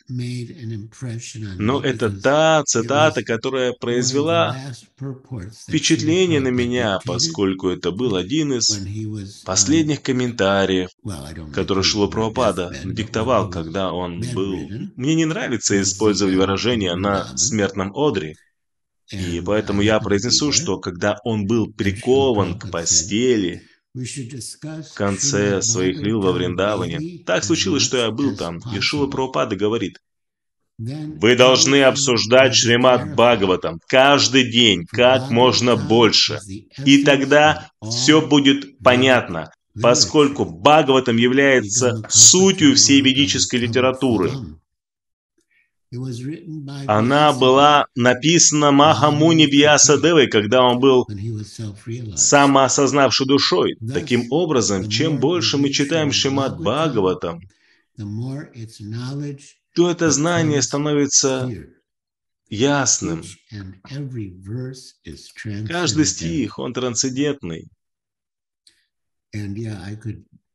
Но 1.57 1.81
это 1.81 2.09
та 2.09 2.63
цитата, 2.63 3.21
которая 3.23 3.73
произвела 3.73 4.55
впечатление 5.67 6.39
на 6.39 6.49
меня, 6.49 6.99
поскольку 7.05 7.67
это 7.69 7.91
был 7.91 8.15
один 8.15 8.53
из 8.53 8.69
последних 9.43 10.01
комментариев, 10.01 10.89
который 11.53 11.83
Шила 11.83 12.07
Прабхупада 12.07 12.73
диктовал, 12.85 13.49
когда 13.49 13.91
он 13.91 14.21
был... 14.33 14.55
Мне 14.95 15.15
не 15.15 15.25
нравится 15.25 15.81
использовать 15.81 16.35
выражение 16.35 16.95
на 16.95 17.35
смертном 17.37 17.91
одре, 17.93 18.35
и 19.11 19.41
поэтому 19.45 19.81
я 19.81 19.99
произнесу, 19.99 20.51
что 20.51 20.77
когда 20.79 21.17
он 21.23 21.45
был 21.45 21.73
прикован 21.73 22.57
к 22.59 22.71
постели, 22.71 23.68
в 23.96 24.93
конце 24.93 25.62
своих 25.62 26.00
лил 26.01 26.22
во 26.22 26.31
Вриндаване. 26.31 27.24
Так 27.25 27.43
случилось, 27.43 27.84
что 27.84 27.98
я 27.98 28.12
был 28.12 28.36
там. 28.36 28.60
Ишула 28.74 29.08
Прабхупада 29.08 29.55
говорит, 29.55 30.00
вы 30.77 31.36
должны 31.36 31.84
обсуждать 31.84 32.55
Шримад 32.55 33.13
Бхагаватам 33.13 33.81
каждый 33.88 34.50
день, 34.50 34.86
как 34.86 35.29
можно 35.29 35.75
больше. 35.75 36.39
И 36.86 37.03
тогда 37.03 37.69
все 37.84 38.25
будет 38.25 38.79
понятно, 38.79 39.51
поскольку 39.81 40.46
Бхагаватам 40.46 41.17
является 41.17 42.01
сутью 42.10 42.75
всей 42.75 43.01
ведической 43.01 43.60
литературы. 43.60 44.31
Она 46.86 47.34
была 47.34 47.88
написана 47.96 48.72
Махамуни 48.72 49.46
Вьясадевой, 49.46 50.27
когда 50.27 50.62
он 50.62 50.79
был 50.79 51.08
самоосознавшей 52.15 53.25
душой. 53.25 53.75
Таким 53.91 54.31
образом, 54.31 54.88
чем 54.88 55.19
больше 55.19 55.58
мы 55.58 55.69
читаем 55.72 56.12
Шимат 56.12 56.60
Бхагаватам, 56.60 57.41
то 59.75 59.89
это 59.89 60.12
знание 60.12 60.62
становится 60.62 61.50
ясным. 62.50 63.24
Каждый 65.67 66.05
стих, 66.05 66.60
он 66.60 66.74
трансцендентный. 66.74 67.67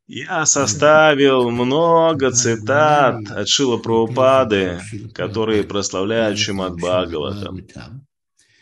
Я 0.06 0.44
составил 0.44 1.50
много 1.50 2.30
цитат 2.30 3.30
от 3.30 3.48
Шила 3.48 3.78
Прабхупады, 3.78 4.80
которые 5.14 5.64
прославляют 5.64 6.38
Шимат 6.38 6.74
Бхагаватам. 6.76 7.62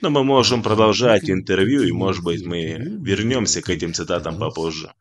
Но 0.01 0.11
мы 0.11 0.23
можем 0.23 0.63
продолжать 0.63 1.29
интервью, 1.29 1.83
и, 1.83 1.93
может 1.93 2.23
быть, 2.23 2.47
мы 2.47 2.77
вернемся 3.01 3.61
к 3.61 3.71
этим 3.71 3.93
цитатам 3.93 4.39
попозже. 4.39 4.93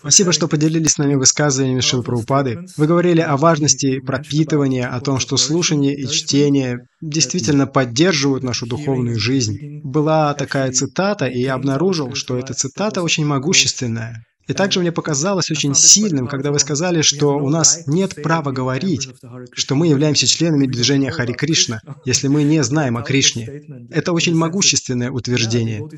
Спасибо, 0.00 0.32
что 0.32 0.46
поделились 0.46 0.92
с 0.92 0.98
нами 0.98 1.14
высказываниями 1.14 1.80
Шил 1.80 2.04
Прабхупады. 2.04 2.66
Вы 2.76 2.86
говорили 2.86 3.20
о 3.20 3.36
важности 3.36 3.98
пропитывания, 3.98 4.86
о 4.88 5.00
том, 5.00 5.18
что 5.18 5.36
слушание 5.36 5.96
и 5.96 6.06
чтение 6.06 6.86
действительно 7.00 7.66
поддерживают 7.66 8.44
нашу 8.44 8.66
духовную 8.66 9.18
жизнь. 9.18 9.80
Была 9.82 10.34
такая 10.34 10.70
цитата, 10.70 11.26
и 11.26 11.40
я 11.40 11.54
обнаружил, 11.54 12.14
что 12.14 12.36
эта 12.36 12.54
цитата 12.54 13.02
очень 13.02 13.24
могущественная. 13.24 14.24
И 14.48 14.54
также 14.54 14.80
мне 14.80 14.92
показалось 14.92 15.50
очень 15.50 15.74
сильным, 15.74 16.26
когда 16.26 16.50
вы 16.50 16.58
сказали, 16.58 17.02
что 17.02 17.36
у 17.36 17.48
нас 17.50 17.86
нет 17.86 18.20
права 18.22 18.50
говорить, 18.50 19.08
что 19.52 19.74
мы 19.74 19.88
являемся 19.88 20.26
членами 20.26 20.66
движения 20.66 21.10
Хари 21.10 21.34
Кришна, 21.34 21.80
если 22.04 22.28
мы 22.28 22.42
не 22.42 22.64
знаем 22.64 22.96
о 22.96 23.02
Кришне. 23.02 23.62
Это 23.90 24.12
очень 24.12 24.34
могущественное 24.34 25.10
утверждение. 25.10 25.88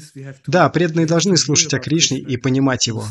Да, 0.47 0.69
преданные 0.69 1.07
должны 1.07 1.37
слушать 1.37 1.73
о 1.75 1.79
Кришне 1.79 2.19
и 2.19 2.37
понимать 2.37 2.87
его. 2.87 3.05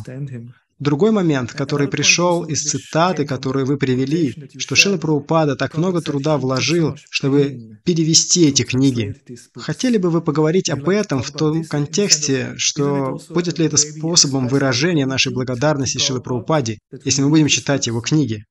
Другой 0.79 1.11
момент, 1.11 1.51
который 1.51 1.89
пришел 1.89 2.45
из 2.45 2.63
цитаты, 2.63 3.25
которые 3.25 3.65
вы 3.65 3.77
привели, 3.77 4.49
что 4.57 4.75
Шила 4.75 4.97
Прабхупада 4.97 5.57
так 5.57 5.77
много 5.77 5.99
труда 5.99 6.37
вложил, 6.37 6.95
чтобы 7.09 7.79
перевести 7.83 8.47
эти 8.47 8.61
книги. 8.61 9.13
Хотели 9.55 9.97
бы 9.97 10.09
вы 10.09 10.21
поговорить 10.21 10.69
об 10.69 10.87
этом 10.87 11.21
в 11.21 11.31
том 11.31 11.65
контексте, 11.65 12.53
что 12.55 13.19
будет 13.29 13.59
ли 13.59 13.65
это 13.65 13.75
способом 13.75 14.47
выражения 14.47 15.05
нашей 15.05 15.28
благодарности 15.29 15.97
Шилы 15.97 16.21
Прабхупаде, 16.21 16.79
если 17.03 17.21
мы 17.21 17.29
будем 17.29 17.47
читать 17.47 17.87
его 17.87 18.01
книги? 18.01 18.43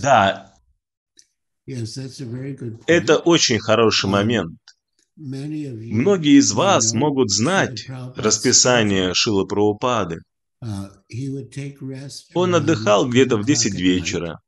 Да, 0.00 0.52
это 2.86 3.18
очень 3.18 3.58
хороший 3.58 4.08
момент. 4.08 4.58
Многие 5.16 6.38
из 6.38 6.52
вас 6.52 6.92
могут 6.92 7.30
знать 7.30 7.86
расписание 8.16 9.14
Шилы 9.14 9.46
Прабхупады. 9.46 10.20
Он 12.34 12.54
отдыхал 12.54 13.08
где-то 13.08 13.36
в 13.36 13.44
10 13.44 13.74
вечера. 13.74 14.40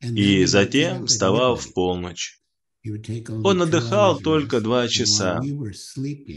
и 0.00 0.44
затем 0.44 1.06
вставал 1.06 1.56
в 1.56 1.72
полночь. 1.72 2.38
Он 3.44 3.62
отдыхал 3.62 4.18
только 4.20 4.60
два 4.60 4.86
часа. 4.88 5.40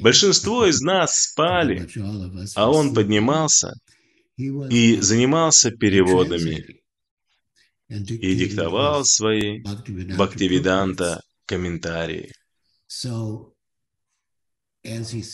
Большинство 0.01 0.65
из 0.65 0.81
нас 0.81 1.21
спали, 1.23 1.87
а 2.55 2.71
он 2.71 2.93
поднимался 2.93 3.73
и 4.39 5.01
занимался 5.01 5.71
переводами 5.71 6.81
и 7.89 8.35
диктовал 8.35 9.03
свои 9.03 9.61
Бхактивиданта 9.61 11.21
комментарии. 11.45 12.31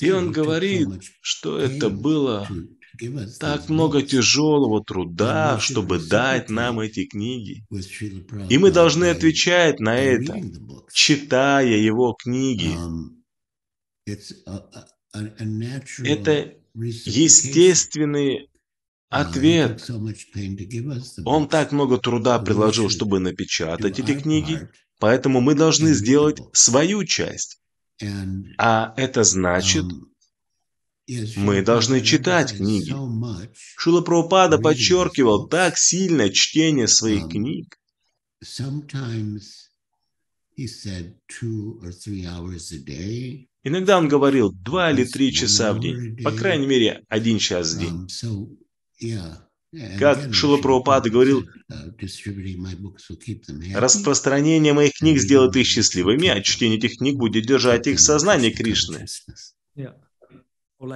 И 0.02 0.12
он 0.12 0.32
говорит, 0.32 0.88
что 1.22 1.60
это 1.60 1.90
было 1.90 2.48
так 3.40 3.70
много 3.70 4.02
тяжелого 4.02 4.84
труда, 4.84 5.60
чтобы 5.60 6.00
дать 6.00 6.50
нам 6.50 6.80
эти 6.80 7.06
книги. 7.06 7.64
И 8.50 8.58
мы 8.58 8.72
должны 8.72 9.06
отвечать 9.06 9.80
на 9.80 9.98
это, 9.98 10.42
читая 10.92 11.78
его 11.78 12.14
книги. 12.14 12.74
Это 16.04 16.54
естественный 16.74 18.50
ответ. 19.10 19.90
Он 21.26 21.48
так 21.48 21.72
много 21.72 21.98
труда 21.98 22.40
приложил, 22.40 22.90
чтобы 22.90 23.20
напечатать 23.20 24.00
эти 24.00 24.20
книги, 24.20 24.68
поэтому 25.00 25.42
мы 25.42 25.56
должны 25.56 25.94
сделать 25.94 26.40
свою 26.54 27.04
часть. 27.06 27.60
А 28.58 28.94
это 28.98 29.24
значит, 29.24 29.86
мы 31.38 31.62
должны 31.62 32.02
читать 32.02 32.58
книги. 32.58 32.94
Шила 33.78 34.02
Прабхупада 34.02 34.58
подчеркивал 34.58 35.48
так 35.48 35.78
сильно 35.78 36.30
чтение 36.30 36.88
своих 36.88 37.30
книг. 37.30 37.78
Иногда 43.64 43.98
он 43.98 44.08
говорил 44.08 44.52
два 44.52 44.92
или 44.92 45.04
три 45.06 45.34
часа 45.34 45.74
в 45.74 45.80
день, 45.80 46.18
по 46.24 46.32
крайней 46.32 46.68
мере, 46.68 47.04
один 47.10 47.40
час 47.40 47.74
в 47.74 47.80
день. 47.80 48.08
Как 50.00 50.34
Шила 50.34 50.58
Прабхупада 50.58 51.10
говорил, 51.10 51.46
распространение 53.74 54.74
моих 54.74 54.94
книг 54.94 55.20
сделает 55.20 55.56
их 55.56 55.68
счастливыми, 55.68 56.30
а 56.30 56.42
чтение 56.42 56.78
этих 56.78 56.98
книг 56.98 57.18
будет 57.18 57.46
держать 57.46 57.88
их 57.88 57.98
в 57.98 58.02
сознании 58.02 58.52
Кришны. 58.52 59.06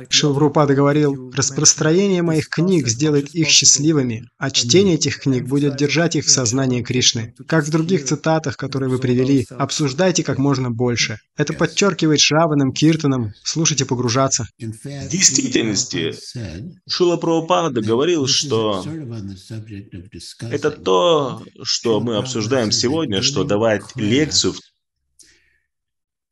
Шилврупада 0.09 0.75
говорил, 0.75 1.31
распространение 1.31 2.21
моих 2.21 2.49
книг 2.49 2.87
сделает 2.87 3.33
их 3.33 3.47
счастливыми, 3.47 4.29
а 4.37 4.51
чтение 4.51 4.95
этих 4.95 5.21
книг 5.21 5.47
будет 5.47 5.77
держать 5.77 6.17
их 6.17 6.25
в 6.25 6.29
сознании 6.29 6.83
Кришны. 6.83 7.33
Как 7.47 7.65
в 7.65 7.71
других 7.71 8.03
цитатах, 8.03 8.57
которые 8.57 8.89
вы 8.89 8.99
привели, 8.99 9.47
обсуждайте 9.49 10.23
как 10.23 10.37
можно 10.37 10.69
больше. 10.69 11.19
Это 11.37 11.53
подчеркивает 11.53 12.19
Шраваном, 12.19 12.73
Киртаном, 12.73 13.33
слушайте 13.43 13.85
погружаться. 13.85 14.47
В 14.57 15.09
действительности, 15.09 16.13
Шила 16.87 17.15
Прабхупада 17.15 17.81
говорил, 17.81 18.27
что 18.27 18.85
это 20.41 20.71
то, 20.71 21.41
что 21.63 22.01
мы 22.01 22.17
обсуждаем 22.17 22.73
сегодня, 22.73 23.21
что 23.21 23.45
давать 23.45 23.83
лекцию 23.95 24.55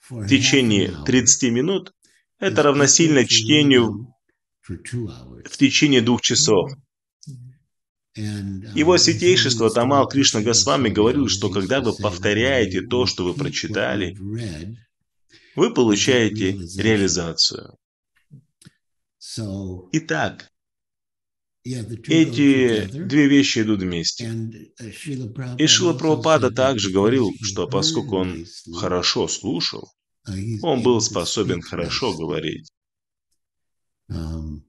в 0.09 0.27
течение 0.27 0.93
30 1.05 1.51
минут 1.51 1.93
это 2.39 2.63
равносильно 2.63 3.25
чтению 3.25 4.13
в 4.67 5.57
течение 5.57 6.01
двух 6.01 6.21
часов. 6.21 6.71
Его 8.15 8.97
святейшество 8.97 9.69
Тамал 9.69 10.07
Кришна 10.07 10.41
Госвами 10.41 10.89
говорил, 10.89 11.27
что 11.27 11.49
когда 11.49 11.81
вы 11.81 11.93
повторяете 11.93 12.81
то, 12.81 13.05
что 13.05 13.23
вы 13.23 13.33
прочитали, 13.33 14.17
вы 15.55 15.73
получаете 15.73 16.53
реализацию. 16.77 17.77
Итак, 19.91 20.49
эти 21.63 22.85
две 22.85 23.27
вещи 23.27 23.59
идут 23.59 23.81
вместе. 23.81 24.31
И 25.57 25.67
Шила 25.67 25.93
Прабхупада 25.93 26.49
также 26.49 26.91
говорил, 26.91 27.31
что 27.43 27.67
поскольку 27.67 28.17
он 28.17 28.45
хорошо 28.73 29.27
слушал, 29.27 29.91
он 30.61 30.81
был 30.83 31.01
способен 31.01 31.61
хорошо 31.61 32.15
говорить. 32.15 32.69
Um, 34.09 34.61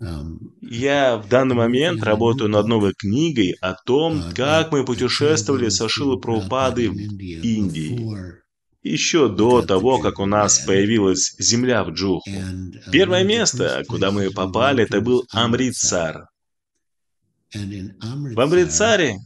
um, 0.00 0.38
Я 0.62 1.16
в 1.18 1.28
данный 1.28 1.54
момент 1.54 2.02
работаю 2.02 2.48
над 2.48 2.66
новой 2.66 2.94
книгой 2.94 3.56
о 3.60 3.74
том, 3.74 4.14
uh, 4.14 4.34
как 4.34 4.72
мы 4.72 4.84
путешествовали 4.84 5.68
со 5.68 5.88
Шилы 5.88 6.18
Прабхупады 6.18 6.90
в 6.90 6.96
Индии. 6.96 8.40
Еще 8.82 9.28
до 9.28 9.62
того, 9.62 9.98
как 9.98 10.18
у 10.18 10.26
нас 10.26 10.60
появилась 10.60 11.36
земля 11.38 11.84
в 11.84 11.90
Джуху. 11.90 12.28
Uh, 12.28 12.90
Первое 12.90 13.22
место, 13.24 13.84
куда 13.86 14.10
мы 14.10 14.30
попали, 14.30 14.84
это 14.84 15.00
был 15.02 15.24
Амритсар. 15.30 16.26
В 17.54 18.40
Амритсаре 18.40 19.18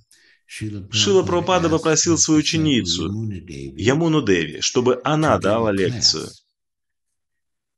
Шила 0.47 1.23
Прабхупада 1.23 1.69
попросил 1.69 2.17
свою 2.19 2.41
ученицу, 2.41 3.11
Ямуну 3.77 4.23
Деви, 4.23 4.61
чтобы 4.61 5.01
она 5.05 5.39
дала 5.39 5.73
лекцию, 5.73 6.29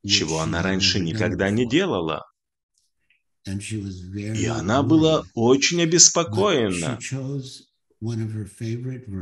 чего 0.05 0.39
она 0.39 0.61
раньше 0.61 0.99
никогда 0.99 1.49
не 1.49 1.67
делала. 1.67 2.25
И 3.45 4.45
она 4.45 4.83
была 4.83 5.25
очень 5.33 5.81
обеспокоена. 5.81 6.99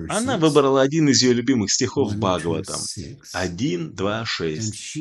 Она 0.10 0.38
выбрала 0.38 0.82
один 0.82 1.10
из 1.10 1.24
ее 1.24 1.34
любимых 1.34 1.72
стихов 1.72 2.16
Бхагаватам. 2.16 2.80
1, 3.34 3.96
2, 3.96 4.26
6. 4.26 4.98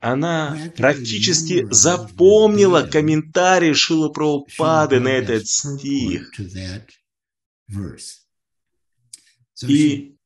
Она 0.00 0.58
практически 0.76 1.66
запомнила 1.70 2.82
комментарий 2.82 3.74
Шила 3.74 4.08
Прабхупады 4.08 4.98
на 4.98 5.08
этот 5.08 5.46
стих 5.46 6.32
и 9.66 10.16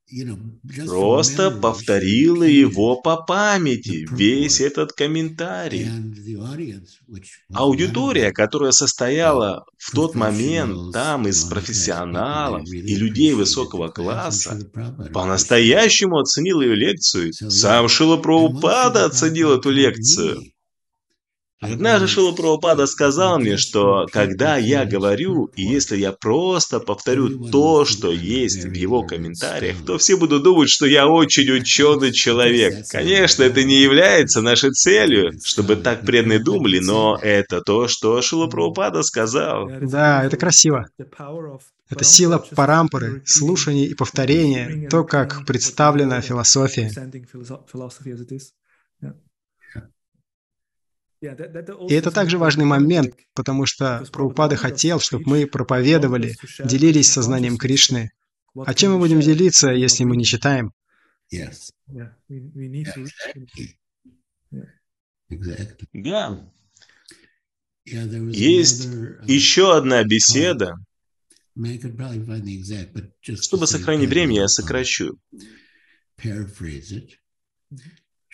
просто 0.87 1.50
повторила 1.50 2.44
его 2.44 3.00
по 3.00 3.16
памяти, 3.16 4.07
весь 4.11 4.61
этот 4.61 4.92
комментарий. 4.92 5.88
Аудитория, 7.52 8.30
которая 8.30 8.72
состояла 8.72 9.64
в 9.78 9.92
тот 9.92 10.14
момент 10.14 10.92
там 10.92 11.26
из 11.26 11.44
профессионалов 11.44 12.68
и 12.70 12.94
людей 12.94 13.35
высокого 13.35 13.88
класса, 13.88 14.70
по-настоящему 15.12 16.18
оценила 16.18 16.62
ее 16.62 16.76
лекцию. 16.76 17.33
Сам 17.33 17.88
Шила 17.88 18.16
Прабхупада 18.16 19.07
оценил 19.07 19.52
эту 19.52 19.70
лекцию. 19.70 20.42
Однажды 21.72 22.09
Шила 22.09 22.33
Прабхупада 22.33 22.87
сказал 22.87 23.38
мне, 23.38 23.57
что 23.57 24.07
когда 24.12 24.57
я 24.57 24.85
говорю, 24.85 25.46
и 25.57 25.62
если 25.62 25.96
я 25.96 26.12
просто 26.12 26.81
повторю 26.81 27.48
то, 27.48 27.85
что 27.85 28.12
есть 28.12 28.64
в 28.64 28.72
его 28.72 29.03
комментариях, 29.03 29.77
то 29.87 29.98
все 29.98 30.16
будут 30.16 30.42
думать, 30.42 30.68
что 30.68 30.87
я 30.87 31.07
очень 31.07 31.50
ученый 31.50 32.12
человек. 32.12 32.87
Конечно, 32.88 33.42
это 33.42 33.64
не 33.64 33.81
является 33.81 34.40
нашей 34.40 34.72
целью, 34.72 35.33
чтобы 35.42 35.77
так 35.77 36.03
преданные 36.03 36.38
думали, 36.38 36.79
но 36.79 37.18
это 37.20 37.61
то, 37.61 37.88
что 37.88 38.20
Шила 38.22 38.46
Прабхупада 38.46 39.03
сказал. 39.03 39.70
Да, 39.81 40.24
это 40.24 40.37
красиво. 40.37 40.87
Это 41.90 42.05
сила 42.05 42.44
парампоры, 42.55 43.22
слушания 43.27 43.87
и 43.87 43.94
повторения, 43.94 44.88
то, 44.88 45.05
как 45.05 45.44
представлена 45.46 46.20
философия. 46.20 46.90
И 51.24 51.94
это 51.94 52.10
также 52.10 52.38
важный 52.38 52.64
момент, 52.64 53.14
потому 53.34 53.66
что 53.66 54.04
Прабхупада 54.12 54.56
хотел, 54.56 55.00
чтобы 55.00 55.24
мы 55.26 55.46
проповедовали, 55.46 56.37
делились 56.64 57.10
сознанием 57.10 57.56
Кришны. 57.56 58.10
А 58.54 58.74
чем 58.74 58.92
мы 58.92 58.98
будем 58.98 59.20
делиться, 59.20 59.70
если 59.70 60.04
мы 60.04 60.16
не 60.16 60.24
читаем? 60.24 60.72
Да. 65.92 66.50
Есть 67.87 68.88
еще 69.26 69.76
одна 69.76 70.04
беседа. 70.04 70.76
Чтобы 73.20 73.66
сохранить 73.66 74.08
время, 74.08 74.37
я 74.37 74.48
сокращу. 74.48 75.18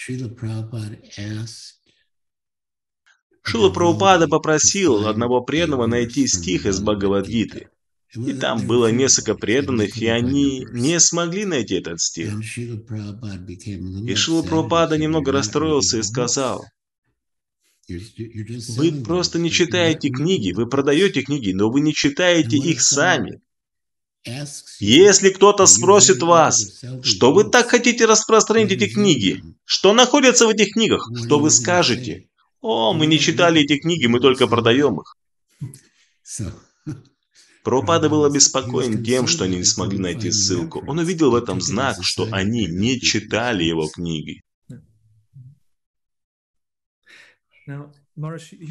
Srila 0.01 0.29
Prabhupada 0.35 0.97
asked 1.19 1.80
Шила 3.43 3.71
Прабхупада 3.71 4.29
попросил 4.29 5.07
одного 5.07 5.41
преданного 5.41 5.87
найти 5.87 6.27
стих 6.27 6.67
из 6.67 6.81
Бхагавадгиты. 6.81 7.69
И 8.15 8.33
там 8.33 8.67
было 8.67 8.91
несколько 8.91 9.35
преданных, 9.35 9.97
и 9.99 10.07
они 10.09 10.67
не 10.73 10.99
смогли 10.99 11.45
найти 11.45 11.77
этот 11.77 12.01
стих. 12.01 12.35
И 12.35 14.15
Шила 14.15 14.43
Прабхупада 14.43 14.99
немного 14.99 15.33
расстроился 15.33 15.99
и 15.99 16.03
сказал, 16.03 16.65
Вы 17.89 18.93
просто 19.05 19.39
не 19.39 19.51
читаете 19.51 20.11
книги, 20.11 20.53
вы 20.53 20.67
продаете 20.67 21.23
книги, 21.23 21.53
но 21.53 21.71
вы 21.71 21.81
не 21.81 21.95
читаете 21.95 22.57
их 22.57 22.81
сами. 22.83 23.41
Если 24.81 25.31
кто-то 25.31 25.67
спросит 25.67 26.23
вас, 26.23 26.83
что 27.03 27.33
вы 27.33 27.45
так 27.45 27.71
хотите 27.71 28.05
распространить 28.05 28.73
эти 28.73 28.93
книги, 28.93 29.43
что 29.65 29.93
находится 29.95 30.47
в 30.47 30.51
этих 30.51 30.75
книгах, 30.75 31.11
что 31.17 31.39
вы 31.39 31.51
скажете? 31.51 32.30
О, 32.61 32.93
мы 32.93 33.07
не 33.07 33.19
читали 33.19 33.63
эти 33.63 33.79
книги, 33.79 34.07
мы 34.07 34.21
только 34.21 34.47
продаем 34.47 35.01
их. 35.01 35.17
Пропада 37.65 38.09
был 38.09 38.25
обеспокоен 38.25 39.03
тем, 39.05 39.27
что 39.27 39.45
они 39.45 39.59
не 39.59 39.65
смогли 39.65 39.99
найти 39.99 40.31
ссылку. 40.31 40.83
Он 40.87 40.99
увидел 40.99 41.31
в 41.31 41.35
этом 41.35 41.61
знак, 41.61 42.03
что 42.03 42.27
они 42.33 42.67
не 42.67 43.01
читали 43.01 43.65
его 43.65 43.87
книги. 43.89 44.43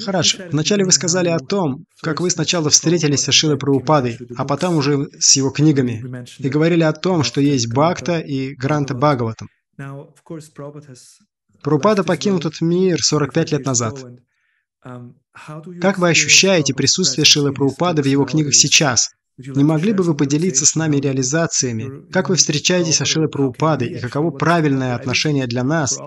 Хорошо. 0.06 0.40
Вначале 0.52 0.86
вы 0.86 0.92
сказали 0.92 1.30
о 1.30 1.40
том, 1.40 1.86
как 2.02 2.20
вы 2.20 2.30
сначала 2.30 2.70
встретились 2.70 3.24
со 3.24 3.32
Шилой 3.32 3.58
Прабхупадой, 3.58 4.20
а 4.36 4.46
потом 4.46 4.76
уже 4.78 5.10
с 5.20 5.36
его 5.36 5.50
книгами, 5.50 6.26
и 6.38 6.50
говорили 6.50 6.84
о 6.84 6.94
том, 6.94 7.24
что 7.24 7.42
есть 7.42 7.68
Бхакта 7.72 8.20
и 8.20 8.54
Гранта 8.56 8.94
Бхагаватам. 8.96 9.48
Прабхупада 11.62 12.04
покинул 12.04 12.40
этот 12.40 12.62
мир 12.62 13.02
45 13.02 13.52
лет 13.52 13.66
назад. 13.66 14.06
Как 15.82 15.98
вы 15.98 16.10
ощущаете 16.10 16.74
присутствие 16.74 17.26
Шилы 17.26 17.54
Прабхупады 17.54 18.02
в 18.02 18.06
его 18.06 18.26
книгах 18.26 18.56
сейчас? 18.56 19.12
Не 19.38 19.64
могли 19.64 19.94
бы 19.94 20.04
вы 20.04 20.16
поделиться 20.16 20.66
с 20.66 20.76
нами 20.76 20.98
реализациями? 20.98 22.10
Как 22.12 22.28
вы 22.30 22.36
встречаетесь 22.36 22.98
со 22.98 23.06
Шилой 23.06 23.30
Прабхупадой 23.30 23.88
и 23.88 24.00
каково 24.00 24.32
правильное 24.32 24.96
отношение 24.96 25.48
для 25.48 25.64
нас, 25.64 25.98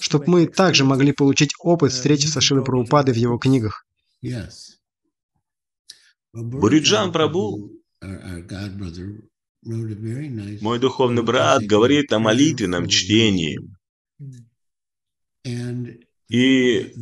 чтобы 0.00 0.24
мы 0.26 0.46
также 0.46 0.84
могли 0.84 1.12
получить 1.12 1.52
опыт 1.58 1.92
встречи 1.92 2.26
со 2.26 2.40
Шилой 2.40 2.64
Прабхупадой 2.64 3.12
в 3.12 3.18
его 3.18 3.36
книгах? 3.36 3.84
Буриджан 6.32 7.12
Прабу, 7.12 7.70
мой 9.62 10.78
духовный 10.78 11.22
брат, 11.22 11.62
говорит 11.64 12.12
о 12.12 12.18
молитвенном 12.18 12.88
чтении. 12.88 13.58
И 16.28 16.92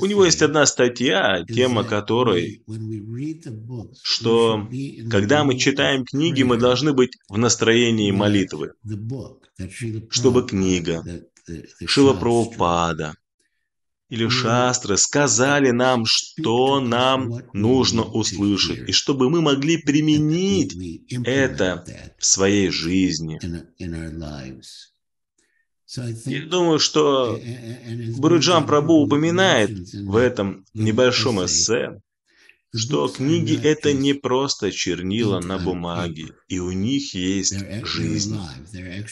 у 0.00 0.06
него 0.06 0.26
есть 0.26 0.42
одна 0.42 0.66
статья, 0.66 1.42
тема 1.46 1.84
которой, 1.84 2.62
что 4.02 4.68
когда 5.10 5.44
мы 5.44 5.58
читаем 5.58 6.04
книги, 6.04 6.42
мы 6.42 6.58
должны 6.58 6.92
быть 6.92 7.16
в 7.28 7.38
настроении 7.38 8.10
молитвы, 8.10 8.72
чтобы 10.10 10.46
книга, 10.46 11.02
Шила 11.86 12.12
Прабхупада 12.14 13.14
или 14.10 14.28
Шастры 14.28 14.96
сказали 14.98 15.70
нам, 15.70 16.04
что 16.06 16.80
нам 16.80 17.40
нужно 17.52 18.02
услышать, 18.02 18.88
и 18.88 18.92
чтобы 18.92 19.30
мы 19.30 19.40
могли 19.40 19.78
применить 19.78 20.76
это 21.24 21.84
в 22.18 22.26
своей 22.26 22.70
жизни. 22.70 23.40
Я 25.86 26.46
думаю, 26.46 26.78
что 26.78 27.38
Буруджан 28.16 28.66
Прабу 28.66 29.02
упоминает 29.02 29.70
в 29.92 30.16
этом 30.16 30.64
небольшом 30.72 31.44
эссе, 31.44 32.00
что 32.74 33.06
книги— 33.08 33.58
это 33.62 33.92
не 33.92 34.14
просто 34.14 34.72
чернила 34.72 35.40
на 35.40 35.58
бумаге, 35.58 36.34
и 36.48 36.58
у 36.58 36.72
них 36.72 37.14
есть 37.14 37.54
жизнь. 37.84 38.38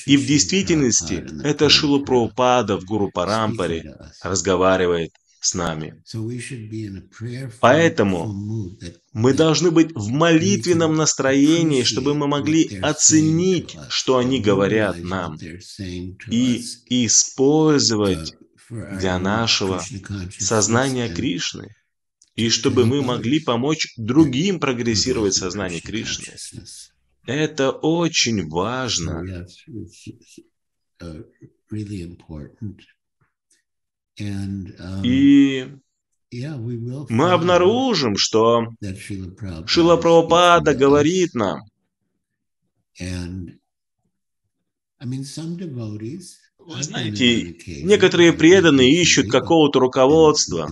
И 0.06 0.16
в 0.16 0.26
действительности 0.26 1.24
это 1.44 1.68
Шилу 1.68 2.04
Прабхупада 2.04 2.78
в 2.78 2.85
Гуру 2.85 3.11
Парампаре 3.12 3.96
разговаривает 4.22 5.12
с 5.42 5.55
нами. 5.55 6.02
Поэтому 7.61 8.33
мы 9.12 9.35
должны 9.35 9.70
быть 9.72 9.90
в 9.92 10.09
молитвенном 10.09 10.94
настроении, 10.94 11.83
чтобы 11.83 12.14
мы 12.14 12.28
могли 12.28 12.78
оценить, 12.78 13.76
что 13.88 14.18
они 14.18 14.40
говорят 14.40 14.98
нам, 15.02 15.37
и 16.31 16.64
использовать 16.88 18.35
для 18.70 19.18
нашего 19.18 19.83
сознания 20.38 21.12
Кришны, 21.12 21.74
и 22.37 22.48
чтобы 22.48 22.87
мы 22.87 23.02
могли 23.02 23.40
помочь 23.40 23.92
другим 23.96 24.61
прогрессировать 24.61 25.35
сознание 25.35 25.81
Кришны. 25.81 26.33
Это 27.26 27.72
очень 27.72 28.48
важно. 28.48 29.44
Um, 34.20 35.05
И 35.05 35.66
мы 37.09 37.33
обнаружим, 37.33 38.16
что 38.16 38.68
Шила 39.66 39.96
Прабхупада 39.96 40.75
говорит 40.75 41.35
нам, 41.35 41.61
вы 46.59 46.83
знаете, 46.83 47.57
некоторые 47.83 48.33
преданные 48.33 49.01
ищут 49.01 49.31
какого-то 49.31 49.81
руководства. 49.81 50.70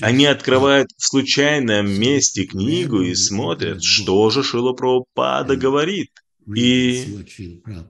Они 0.00 0.24
открывают 0.24 0.88
в 0.96 1.06
случайном 1.06 1.90
месте 1.90 2.44
книгу 2.46 3.02
и 3.02 3.14
смотрят, 3.14 3.82
что 3.82 4.30
же 4.30 4.42
Шила 4.42 4.72
Прабхупада 4.72 5.56
говорит. 5.56 6.10
И 6.56 7.24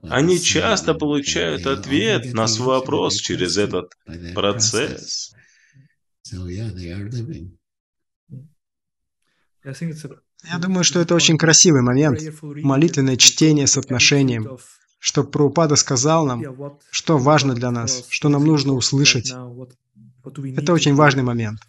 они 0.03 0.39
часто 0.39 0.93
получают 0.93 1.65
ответ 1.65 2.33
на 2.33 2.47
свой 2.47 2.79
вопрос 2.79 3.15
через 3.15 3.57
этот 3.57 3.93
процесс. 4.35 5.33
Я 10.43 10.57
думаю, 10.59 10.83
что 10.83 10.99
это 10.99 11.15
очень 11.15 11.37
красивый 11.37 11.81
момент. 11.81 12.19
Молитвенное 12.41 13.17
чтение 13.17 13.67
с 13.67 13.77
отношением. 13.77 14.57
Что 15.01 15.23
Прабхупада 15.23 15.77
сказал 15.77 16.25
нам, 16.25 16.43
что 16.91 17.17
важно 17.17 17.55
для 17.55 17.71
нас, 17.71 18.05
что 18.09 18.27
нам 18.27 18.45
нужно 18.45 18.73
услышать. 18.73 19.31
Это 19.31 20.73
очень 20.73 20.95
важный 20.95 21.23
момент. 21.23 21.59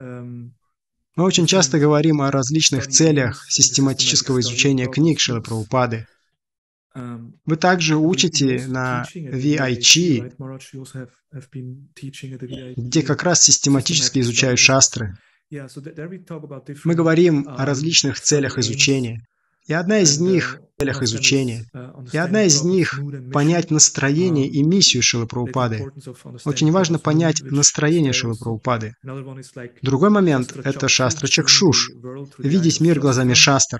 Um, 0.00 0.50
Мы 1.16 1.24
очень 1.24 1.46
часто 1.46 1.78
говорим 1.78 2.20
о 2.22 2.30
различных 2.30 2.86
целях 2.86 3.44
систематического 3.48 4.40
изучения 4.40 4.86
книг 4.86 5.20
Шилы 5.20 5.42
Прабхупады. 5.42 6.06
Um, 6.96 7.32
Вы 7.44 7.56
также 7.56 7.96
учите 7.96 8.66
на 8.66 9.04
VIC, 9.14 10.34
где 12.76 13.02
как 13.02 13.22
раз 13.22 13.42
систематически 13.42 14.18
изучают 14.20 14.58
шастры. 14.58 15.16
Мы 15.50 16.94
говорим 16.94 17.48
о 17.48 17.62
uh, 17.62 17.64
различных 17.64 18.20
целях 18.20 18.58
изучения. 18.58 19.26
И 19.66 19.72
одна 19.72 20.00
из 20.00 20.20
них– 20.20 20.60
целях 20.80 21.02
изучения. 21.02 21.66
И 22.12 22.16
одна 22.16 22.44
из 22.44 22.62
них– 22.62 22.98
понять 23.32 23.70
настроение 23.70 24.48
и 24.48 24.62
миссию 24.62 25.02
Шилы 25.02 25.26
Прабхупады. 25.26 25.86
Очень 26.44 26.72
важно 26.72 26.98
понять 26.98 27.42
настроение 27.42 28.12
Шилы 28.12 28.34
Прабхупады. 28.36 28.94
Другой 29.82 30.10
момент– 30.10 30.56
это 30.64 30.88
Шастра 30.88 31.26
Чакшуш– 31.28 31.90
видеть 32.38 32.80
мир 32.80 32.98
глазами 32.98 33.34
Шастр. 33.34 33.78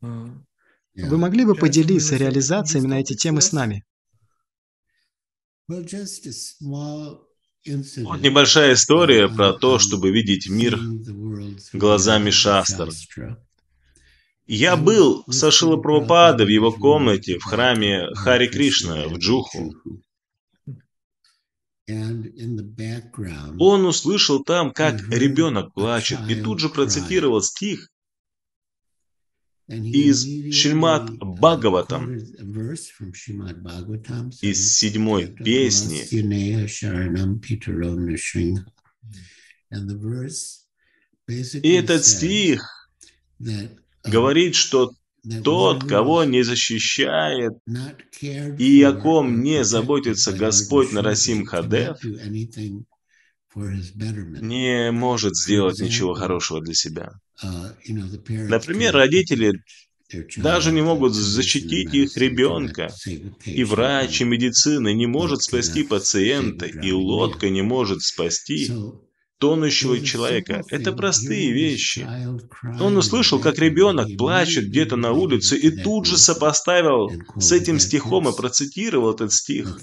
Вы 0.00 1.16
могли 1.16 1.44
бы 1.44 1.54
поделиться 1.54 2.16
реализациями 2.16 2.86
на 2.86 3.00
эти 3.00 3.14
темы 3.14 3.40
с 3.40 3.52
нами? 3.52 3.84
Вот 5.68 5.90
небольшая 8.20 8.74
история 8.74 9.28
про 9.28 9.52
то, 9.52 9.78
чтобы 9.78 10.10
видеть 10.10 10.50
мир 10.50 10.78
глазами 11.72 12.30
Шастр. 12.30 12.90
Я 14.54 14.76
был 14.76 15.24
со 15.30 15.50
Шилапрабхупада 15.50 16.44
в 16.44 16.48
его 16.48 16.72
комнате 16.72 17.38
в 17.38 17.42
храме 17.42 18.14
Хари 18.14 18.48
Кришна 18.48 19.08
в 19.08 19.16
Джуху. 19.16 19.74
Он 21.88 23.86
услышал 23.86 24.44
там, 24.44 24.74
как 24.74 25.08
ребенок 25.08 25.72
плачет, 25.72 26.18
и 26.28 26.34
тут 26.34 26.60
же 26.60 26.68
процитировал 26.68 27.40
стих 27.40 27.88
из 29.68 30.22
Шримад 30.54 31.10
Бхагаватам, 31.16 32.14
из 34.42 34.76
седьмой 34.76 35.28
песни. 35.28 36.02
И 41.62 41.70
этот 41.72 42.04
стих 42.04 42.90
говорит, 44.04 44.54
что 44.54 44.92
тот, 45.44 45.84
кого 45.84 46.24
не 46.24 46.42
защищает 46.42 47.52
и 48.20 48.82
о 48.82 48.92
ком 48.92 49.42
не 49.42 49.64
заботится 49.64 50.32
Господь 50.32 50.92
Нарасим 50.92 51.44
Хадев, 51.46 51.98
не 53.54 54.90
может 54.90 55.36
сделать 55.36 55.80
ничего 55.80 56.14
хорошего 56.14 56.60
для 56.60 56.74
себя. 56.74 57.12
Например, 57.42 58.94
родители 58.94 59.62
даже 60.36 60.72
не 60.72 60.82
могут 60.82 61.14
защитить 61.14 61.94
их 61.94 62.16
ребенка. 62.16 62.92
И 63.44 63.64
врач, 63.64 64.20
и 64.20 64.24
медицина 64.24 64.92
не 64.92 65.06
может 65.06 65.42
спасти 65.42 65.84
пациента, 65.84 66.66
и 66.66 66.90
лодка 66.92 67.48
не 67.48 67.62
может 67.62 68.02
спасти 68.02 68.70
тонущего 69.42 69.98
человека. 69.98 70.62
Это 70.70 70.92
простые 70.92 71.52
вещи. 71.52 72.06
Он 72.80 72.96
услышал, 72.96 73.40
как 73.40 73.58
ребенок 73.58 74.06
плачет 74.16 74.68
где-то 74.68 74.94
на 74.94 75.10
улице, 75.10 75.56
и 75.56 75.70
тут 75.82 76.06
же 76.06 76.16
сопоставил 76.16 77.10
с 77.36 77.50
этим 77.50 77.80
стихом 77.80 78.28
и 78.28 78.36
процитировал 78.36 79.12
этот 79.12 79.32
стих 79.32 79.80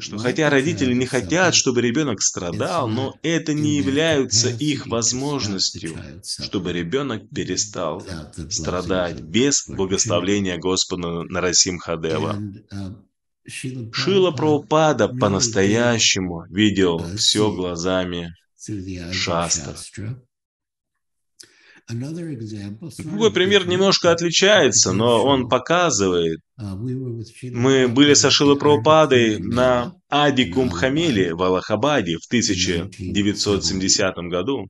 что 0.00 0.18
хотя 0.18 0.50
родители 0.50 0.92
не 0.92 1.06
хотят, 1.06 1.54
чтобы 1.54 1.80
ребенок 1.80 2.20
страдал, 2.20 2.88
но 2.88 3.14
это 3.22 3.54
не 3.54 3.76
является 3.76 4.50
их 4.50 4.88
возможностью, 4.88 5.96
чтобы 6.24 6.72
ребенок 6.72 7.30
перестал 7.30 8.04
страдать 8.50 9.20
без 9.20 9.68
благословления 9.68 10.58
Господа 10.58 11.22
Нарасим 11.22 11.78
Хадева. 11.78 12.42
Шила 13.46 14.30
Прабхупада 14.30 15.08
по-настоящему 15.08 16.44
видел 16.50 16.98
все 17.16 17.52
глазами 17.52 18.34
Шастра. 19.12 19.74
Другой 22.98 23.32
пример 23.32 23.66
немножко 23.66 24.12
отличается, 24.12 24.92
но 24.92 25.24
он 25.24 25.48
показывает. 25.48 26.40
Мы 26.56 27.88
были 27.88 28.14
со 28.14 28.30
Шилой 28.30 28.56
Прабхупадой 28.58 29.38
на 29.38 29.94
Ади 30.08 30.52
Кумбхамеле 30.52 31.34
в 31.34 31.42
Аллахабаде 31.42 32.18
в 32.18 32.26
1970 32.26 34.14
году. 34.30 34.68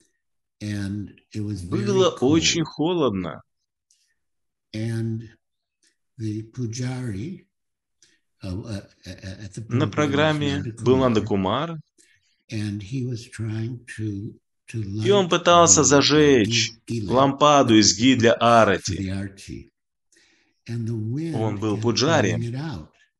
Было 0.62 2.09
очень 2.20 2.64
холодно. 2.64 3.42
На 8.42 9.87
программе 9.88 10.64
был 10.81 10.96
Нанда 10.96 11.20
Кумар, 11.20 11.79
и 12.48 12.81
он 15.11 15.29
пытался 15.29 15.85
зажечь 15.85 16.72
лампаду 16.88 17.76
из 17.76 17.94
ги 17.96 18.14
для 18.14 18.33
Арати. 18.33 19.12
Он 20.68 21.59
был 21.59 21.76
пуджари. 21.79 22.57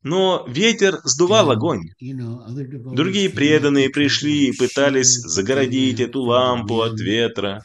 Но 0.03 0.47
ветер 0.49 1.01
сдувал 1.05 1.51
огонь. 1.51 1.91
Другие 2.01 3.29
преданные 3.29 3.91
пришли 3.91 4.49
и 4.49 4.57
пытались 4.57 5.13
загородить 5.13 6.01
эту 6.01 6.23
лампу 6.23 6.81
от 6.81 6.99
ветра, 6.99 7.63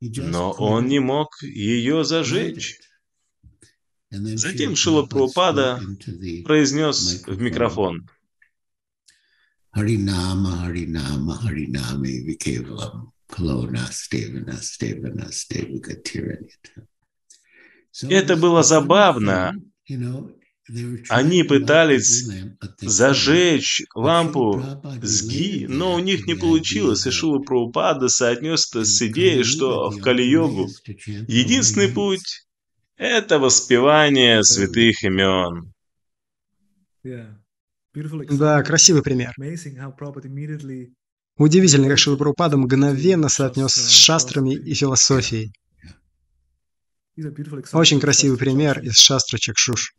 но 0.00 0.50
он 0.52 0.88
не 0.88 0.98
мог 0.98 1.40
ее 1.42 2.02
зажечь. 2.04 2.80
Затем 4.10 4.76
Шила 4.76 5.04
Прабхупада 5.04 5.80
произнес 6.44 7.24
в 7.26 7.40
микрофон. 7.40 8.08
Харинама, 9.70 10.64
Харинама, 10.64 11.34
Харинаме 11.36 12.20
Викевалам. 12.22 13.12
Это 18.08 18.36
было 18.36 18.62
забавно. 18.62 19.54
Они 21.08 21.42
пытались 21.42 22.28
зажечь 22.80 23.82
лампу 23.94 24.62
с 25.02 25.22
ги, 25.28 25.66
но 25.68 25.94
у 25.94 25.98
них 25.98 26.26
не 26.26 26.34
получилось, 26.34 27.06
и 27.06 27.10
Шула 27.10 27.40
Прабхупада 27.40 28.08
соотнес 28.08 28.68
это 28.70 28.84
с 28.84 29.02
идеей, 29.02 29.44
что 29.44 29.90
в 29.90 30.00
Кали-йогу 30.00 30.68
единственный 31.28 31.88
путь– 31.88 32.45
это 32.96 33.38
воспевание 33.38 34.42
святых 34.42 35.02
имен. 35.04 35.72
Да, 38.30 38.62
красивый 38.62 39.02
пример. 39.02 39.32
Удивительно, 41.38 41.88
как 41.88 41.98
Шилапрапада 41.98 42.56
мгновенно 42.56 43.28
соотнес 43.28 43.72
с 43.72 43.90
шастрами 43.90 44.54
и 44.54 44.74
философией. 44.74 45.52
Очень 47.72 48.00
красивый 48.00 48.38
пример 48.38 48.80
из 48.80 48.98
шастра 48.98 49.38
Чакшуш. 49.38 49.94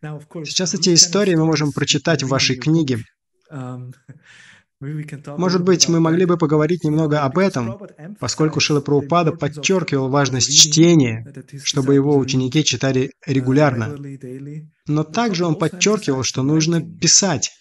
Сейчас 0.00 0.74
эти 0.74 0.92
истории 0.94 1.34
мы 1.34 1.46
можем 1.46 1.72
прочитать 1.72 2.22
в 2.22 2.28
вашей 2.28 2.56
книге. 2.56 3.04
Может 4.80 5.62
быть, 5.64 5.88
мы 5.88 6.00
могли 6.00 6.26
бы 6.26 6.36
поговорить 6.36 6.84
немного 6.84 7.22
об 7.22 7.38
этом, 7.38 7.78
поскольку 8.20 8.60
Шила 8.60 8.82
Прабхупада 8.82 9.32
подчеркивал 9.32 10.10
важность 10.10 10.54
чтения, 10.54 11.26
чтобы 11.64 11.94
его 11.94 12.18
ученики 12.18 12.62
читали 12.62 13.12
регулярно. 13.24 13.96
Но 14.86 15.02
также 15.02 15.46
он 15.46 15.54
подчеркивал, 15.56 16.24
что 16.24 16.42
нужно 16.42 16.82
писать. 16.82 17.52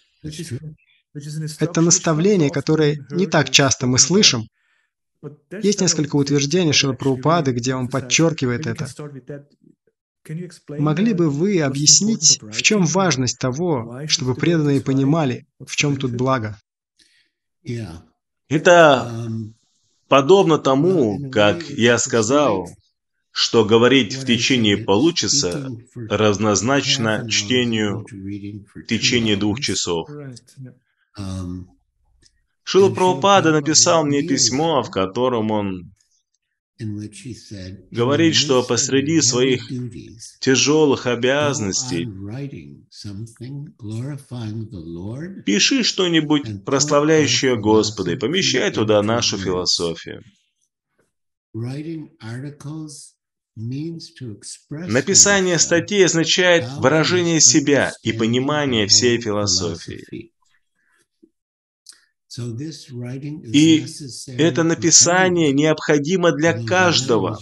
Это 1.59 1.79
наставление, 1.79 2.49
которое 2.49 2.97
не 3.11 3.27
так 3.27 3.49
часто 3.49 3.87
мы 3.87 3.97
слышим. 3.97 4.49
Есть 5.63 5.79
несколько 5.79 6.17
утверждений 6.17 6.73
Шилапрабхупады, 6.73 7.53
где 7.53 7.75
он 7.75 7.87
подчеркивает 7.87 8.67
это. 8.67 8.87
Могли 10.67 11.13
бы 11.13 11.29
вы 11.29 11.61
объяснить, 11.61 12.39
в 12.41 12.61
чем 12.61 12.85
важность 12.85 13.39
того, 13.39 14.01
чтобы 14.07 14.35
преданные 14.35 14.81
понимали, 14.81 15.45
в 15.65 15.75
чем 15.77 15.95
тут 15.95 16.11
благо? 16.11 16.57
Это 18.47 19.29
подобно 20.07 20.57
тому, 20.57 21.29
как 21.31 21.63
я 21.69 21.97
сказал, 21.97 22.69
что 23.31 23.65
говорить 23.65 24.15
в 24.15 24.25
течение 24.25 24.77
получаса 24.77 25.69
равнозначно 25.95 27.29
чтению 27.29 28.05
в 28.73 28.83
течение 28.83 29.35
двух 29.35 29.59
часов. 29.59 30.09
Шила 32.63 32.93
Прабхупада 32.93 33.51
написал 33.51 34.05
мне 34.05 34.23
письмо, 34.23 34.81
в 34.83 34.89
котором 34.89 35.51
он 35.51 35.91
говорит, 37.91 38.35
что 38.35 38.63
посреди 38.63 39.21
своих 39.21 39.69
тяжелых 40.41 41.05
обязанностей 41.05 42.05
пиши 45.43 45.83
что-нибудь 45.83 46.65
прославляющее 46.65 47.55
Господа 47.55 48.11
и 48.11 48.17
помещай 48.17 48.71
туда 48.71 49.01
нашу 49.01 49.37
философию. 49.37 50.21
Написание 54.69 55.59
статей 55.59 56.05
означает 56.05 56.69
выражение 56.77 57.39
себя 57.39 57.93
и 58.03 58.11
понимание 58.11 58.87
всей 58.87 59.21
философии. 59.21 60.34
И 62.37 63.85
это 64.27 64.63
написание 64.63 65.53
необходимо 65.53 66.31
для 66.31 66.53
каждого. 66.63 67.37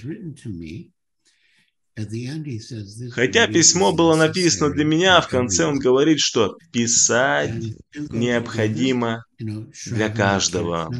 Хотя 3.11 3.47
письмо 3.47 3.93
было 3.93 4.15
написано 4.15 4.71
для 4.71 4.83
меня, 4.83 5.21
в 5.21 5.27
конце 5.27 5.65
он 5.65 5.77
говорит, 5.77 6.19
что 6.19 6.57
писать 6.71 7.75
необходимо 8.09 9.25
для 9.37 10.09
каждого. 10.09 10.91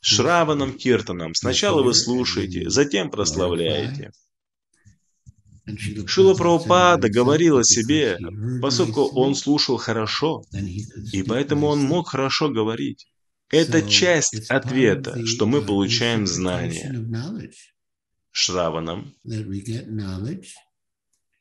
Шраваном 0.00 0.72
Киртаном. 0.76 1.34
Сначала 1.34 1.82
вы 1.82 1.94
слушаете, 1.94 2.68
затем 2.68 3.10
прославляете. 3.10 4.10
Шила 6.06 6.34
Прабхупада 6.34 7.08
говорил 7.08 7.58
о 7.58 7.64
себе, 7.64 8.18
поскольку 8.60 9.02
он 9.02 9.34
слушал 9.34 9.76
хорошо, 9.76 10.44
и 11.12 11.22
поэтому 11.22 11.68
он 11.68 11.80
мог 11.80 12.08
хорошо 12.08 12.48
говорить. 12.48 13.06
Это 13.50 13.82
часть 13.82 14.50
ответа, 14.50 15.24
что 15.26 15.46
мы 15.46 15.62
получаем 15.62 16.26
знания 16.26 16.92
Шраваном, 18.30 19.14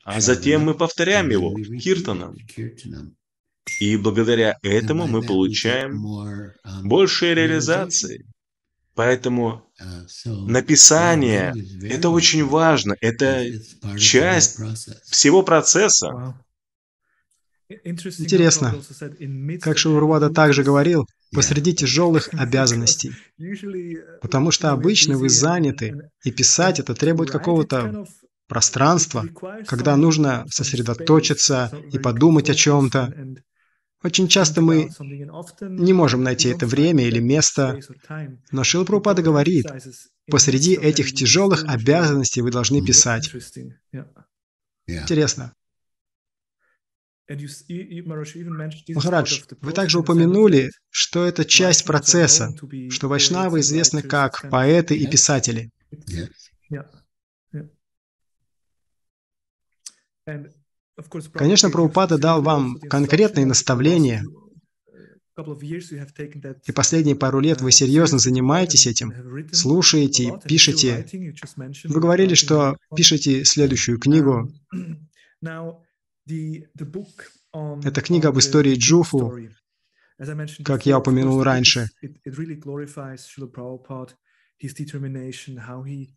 а 0.04 0.20
затем 0.20 0.64
мы 0.64 0.76
повторяем 0.76 1.30
его 1.30 1.56
киртаном. 1.80 2.36
И 3.80 3.96
благодаря 3.96 4.58
этому 4.62 5.08
мы 5.08 5.22
получаем 5.22 6.04
большие 6.84 7.34
реализации. 7.34 8.26
Поэтому 8.94 9.66
написание– 10.26 11.54
это 11.84 12.10
очень 12.10 12.46
важно, 12.46 12.96
это 13.00 13.46
часть 13.98 14.60
всего 15.06 15.44
процесса. 15.44 16.36
Интересно, 17.86 18.76
как 19.62 19.78
Шаурвада 19.78 20.30
также 20.30 20.64
говорил, 20.64 21.08
посреди 21.32 21.74
тяжелых 21.74 22.30
обязанностей. 22.34 23.14
Потому 24.22 24.52
что 24.52 24.72
обычно 24.72 25.18
вы 25.18 25.30
заняты, 25.30 26.10
и 26.24 26.32
писать 26.32 26.80
это 26.80 26.94
требует 26.94 27.32
какого-то 27.32 28.06
пространства, 28.48 29.26
когда 29.66 29.96
нужно 29.96 30.46
сосредоточиться 30.50 31.72
и 31.92 31.98
подумать 31.98 32.50
о 32.50 32.54
чем-то. 32.54 33.14
Очень 34.04 34.28
часто 34.28 34.62
мы 34.62 34.90
не 35.62 35.94
можем 35.94 36.24
найти 36.24 36.50
это 36.50 36.66
время 36.66 37.06
или 37.06 37.20
место, 37.20 37.80
но 38.52 38.64
Шила 38.64 38.84
Прабхупада 38.84 39.22
говорит, 39.22 39.68
посреди 40.28 40.74
этих 40.76 41.14
тяжелых 41.14 41.66
обязанностей 41.68 42.42
вы 42.42 42.52
должны 42.52 42.84
писать. 42.84 43.32
Интересно. 44.88 45.54
Махарадж, 48.96 49.42
вы 49.62 49.72
также 49.72 50.00
упомянули, 50.00 50.72
что 50.90 51.26
это 51.26 51.46
часть 51.46 51.86
процесса, 51.86 52.54
что 52.90 53.08
вайшнавы 53.08 53.62
известны 53.62 54.02
как 54.02 54.50
поэты 54.50 54.98
и 54.98 55.08
писатели. 55.08 55.70
Конечно, 61.34 61.70
Прабхупада 61.70 62.18
дал 62.18 62.42
вам 62.42 62.80
конкретные 62.80 63.46
наставления, 63.46 64.24
и 66.66 66.72
последние 66.72 67.16
пару 67.16 67.40
лет 67.40 67.62
вы 67.62 67.72
серьезно 67.72 68.20
занимаетесь 68.20 68.86
этим, 68.86 69.14
слушаете, 69.52 70.40
пишете. 70.46 71.06
Вы 71.86 72.00
говорили, 72.00 72.36
что 72.36 72.78
пишете 72.96 73.46
следующую 73.46 74.00
книгу. 74.00 74.52
Это 77.84 78.02
книга 78.02 78.30
об 78.30 78.40
истории 78.40 78.76
Джуфу, 78.76 79.40
как 80.64 80.86
я 80.86 81.00
упомянул 81.00 81.42
раньше. 81.44 81.88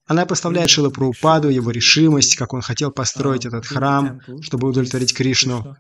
Она 0.07 0.27
поставляет 0.27 0.71
Шила 0.71 0.91
Прабхупаду, 0.91 1.49
его 1.49 1.71
решимость, 1.71 2.37
как 2.37 2.53
он 2.53 2.61
хотел 2.61 2.91
построить 2.91 3.47
этот 3.47 3.67
храм, 3.67 4.21
чтобы 4.43 4.69
удовлетворить 4.69 5.15
Кришну. 5.15 5.77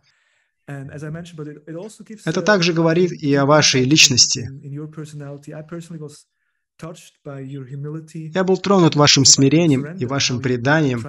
Это 0.67 2.43
также 2.43 2.73
говорит 2.73 3.13
и 3.13 3.35
о 3.35 3.45
вашей 3.45 3.85
личности. 3.85 4.49
Я 8.35 8.45
был 8.45 8.57
тронут 8.57 8.97
вашим 8.97 9.25
смирением 9.25 9.97
и 9.97 10.07
вашим 10.07 10.41
преданием, 10.41 11.05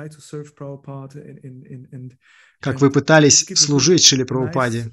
как 2.59 2.81
вы 2.81 2.91
пытались 2.91 3.45
служить 3.55 4.03
Шиле 4.03 4.25
Прабхупаде. 4.25 4.91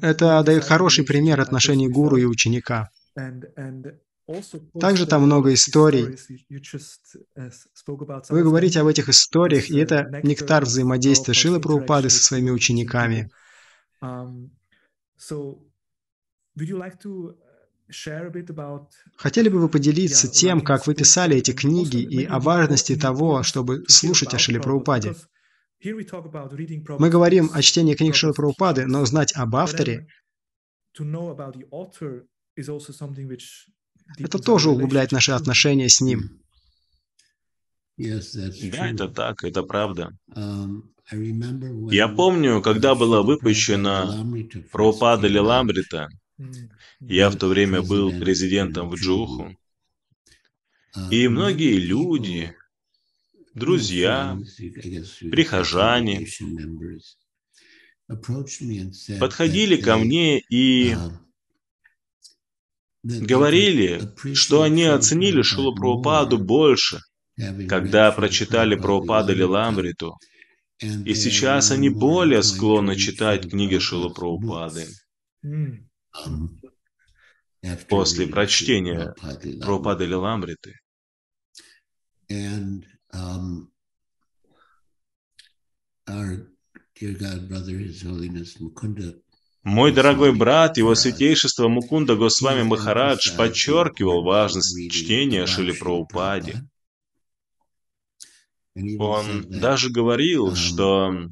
Это 0.00 0.42
дает 0.42 0.64
хороший 0.64 1.04
пример 1.04 1.40
отношений 1.40 1.88
гуру 1.88 2.16
и 2.16 2.24
ученика. 2.24 2.90
Также 4.80 5.06
там 5.06 5.22
много 5.22 5.52
историй. 5.52 6.16
Вы 8.30 8.42
говорите 8.42 8.80
об 8.80 8.86
этих 8.86 9.08
историях, 9.08 9.70
и 9.70 9.78
это 9.78 10.20
нектар 10.22 10.64
взаимодействия 10.64 11.34
Шилы 11.34 11.60
Прабхупады 11.60 12.08
со 12.08 12.22
своими 12.22 12.50
учениками. 12.50 13.30
Хотели 19.16 19.48
бы 19.50 19.60
вы 19.60 19.68
поделиться 19.68 20.28
тем, 20.28 20.62
как 20.62 20.86
вы 20.86 20.94
писали 20.94 21.36
эти 21.36 21.52
книги 21.52 21.98
и 21.98 22.24
о 22.24 22.38
важности 22.38 22.96
того, 22.96 23.42
чтобы 23.42 23.84
слушать 23.88 24.32
о 24.32 24.38
Шиле 24.38 24.58
Прабхупаде? 24.58 25.14
Мы 25.82 27.10
говорим 27.10 27.50
о 27.52 27.60
чтении 27.60 27.94
книг 27.94 28.14
Шилы 28.14 28.32
Прабхупады, 28.32 28.86
но 28.86 29.04
знать 29.04 29.34
об 29.36 29.54
авторе 29.54 30.08
это 34.18 34.38
тоже 34.38 34.70
углубляет 34.70 35.12
наши 35.12 35.32
отношения 35.32 35.88
с 35.88 36.00
ним. 36.00 36.40
Да, 37.96 38.90
это 38.90 39.08
так, 39.08 39.44
это 39.44 39.62
правда. 39.62 40.10
Um, 40.34 40.82
Я 41.90 42.08
помню, 42.08 42.60
когда 42.60 42.94
была 42.94 43.22
выпущена 43.22 44.26
Прабхупада 44.72 45.28
Лиламрита, 45.28 46.08
я 47.00 47.30
в 47.30 47.36
то 47.36 47.46
время 47.46 47.82
был 47.82 48.10
президентом 48.10 48.88
в 48.88 48.96
Джуху, 48.96 49.56
и 51.10 51.28
многие 51.28 51.78
люди, 51.78 52.56
друзья, 53.54 54.38
прихожане 55.30 56.26
подходили 59.20 59.76
ко 59.76 59.96
мне 59.96 60.40
и 60.40 60.92
uh, 60.92 61.12
говорили, 63.04 64.00
что 64.34 64.62
они 64.62 64.84
оценили 64.84 65.42
Шилу 65.42 65.74
Прабхупаду 65.74 66.38
больше, 66.38 67.00
когда 67.68 68.10
прочитали 68.12 68.74
Прабхупада 68.76 69.32
Лиламриту, 69.34 70.16
и 70.80 71.14
сейчас 71.14 71.70
они 71.70 71.90
более 71.90 72.42
склонны 72.42 72.96
читать 72.96 73.50
книги 73.50 73.78
Шилу 73.78 74.12
Прабхупады. 74.12 74.86
После 77.88 78.26
прочтения 78.26 79.14
Прабхупады 79.60 80.06
Лиламриты. 80.06 80.80
Our 86.06 86.48
dear 86.94 87.14
God, 87.14 87.48
brother, 87.48 87.78
His 87.78 88.02
Holiness 88.02 88.58
Mukunda 88.60 89.14
мой 89.64 89.92
дорогой 89.92 90.34
брат, 90.34 90.76
его 90.76 90.94
святейшество 90.94 91.68
Мукунда 91.68 92.16
Госвами 92.16 92.62
Махарадж 92.62 93.34
подчеркивал 93.34 94.22
важность 94.22 94.92
чтения 94.92 95.46
Шили 95.46 95.72
Праупади. 95.72 96.56
Он 98.98 99.48
даже 99.48 99.88
говорил, 99.90 100.54
что 100.54 101.30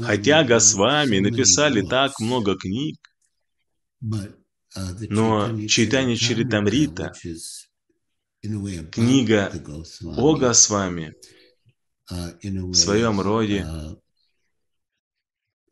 хотя 0.00 0.44
Госвами 0.44 1.18
написали 1.18 1.80
так 1.80 2.20
много 2.20 2.56
книг, 2.56 2.98
но 5.08 5.66
читание 5.66 6.16
Чаритамрита, 6.16 7.14
книга 8.42 9.50
о 10.02 10.36
Госвами, 10.36 11.14
в 12.10 12.74
своем 12.74 13.20
роде 13.20 13.66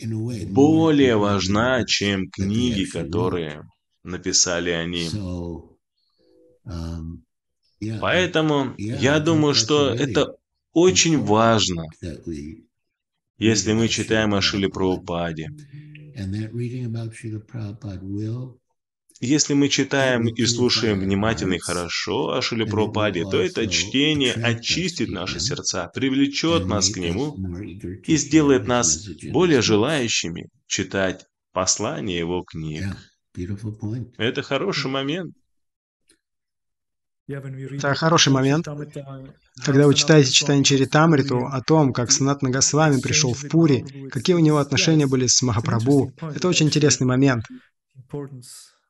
более 0.01 1.17
важна, 1.17 1.85
чем 1.85 2.31
книги, 2.31 2.85
которые 2.85 3.63
написали 4.03 4.71
они. 4.71 5.09
Um, 6.67 7.23
Поэтому 8.01 8.75
я 8.79 9.21
думаю, 9.21 9.55
что 9.55 9.93
это 9.93 10.37
очень 10.73 11.23
важно, 11.23 11.85
если 13.37 13.73
мы 13.73 13.89
читаем 13.89 14.35
о 14.35 14.41
Шиле 14.41 14.69
Прабхупаде. 14.69 15.51
Если 19.25 19.55
мы 19.55 19.71
читаем 19.71 20.29
и 20.29 20.45
слушаем 20.45 21.01
внимательно 21.01 21.55
и 21.55 21.59
хорошо 21.59 22.35
о 22.35 22.43
Шиле 22.43 22.67
Прабхупаде, 22.67 23.25
то 23.25 23.41
это 23.41 23.67
чтение 23.67 24.35
очистит 24.35 25.09
наши 25.09 25.41
сердца, 25.41 25.91
привлечет 25.95 26.67
нас 26.67 26.91
к 26.91 26.99
нему 26.99 27.35
и 28.07 28.17
сделает 28.19 28.67
нас 28.67 29.09
более 29.33 29.63
желающими 29.63 30.51
читать 30.67 31.25
послания 31.53 32.19
его 32.19 32.43
книг. 32.43 32.85
Это 34.19 34.43
хороший 34.43 34.91
момент. 34.91 35.35
Это 37.27 37.95
хороший 37.95 38.31
момент, 38.31 38.69
когда 39.65 39.87
вы 39.87 39.95
читаете 39.95 40.31
читание 40.31 40.65
Чаритамриту 40.65 41.47
о 41.47 41.63
том, 41.63 41.95
как 41.95 42.13
Санат 42.13 42.43
Нагасвами 42.43 43.01
пришел 43.01 43.33
в 43.33 43.49
Пури, 43.49 44.11
какие 44.11 44.37
у 44.37 44.41
него 44.41 44.59
отношения 44.59 45.07
были 45.07 45.27
с 45.27 45.41
Махапрабху. 45.41 46.13
Это 46.21 46.47
очень 46.47 46.67
интересный 46.67 47.07
момент 47.07 47.47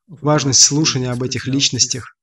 важность 0.06 0.60
слушания 0.60 1.10
об 1.10 1.22
этих 1.22 1.46
личностях. 1.46 2.16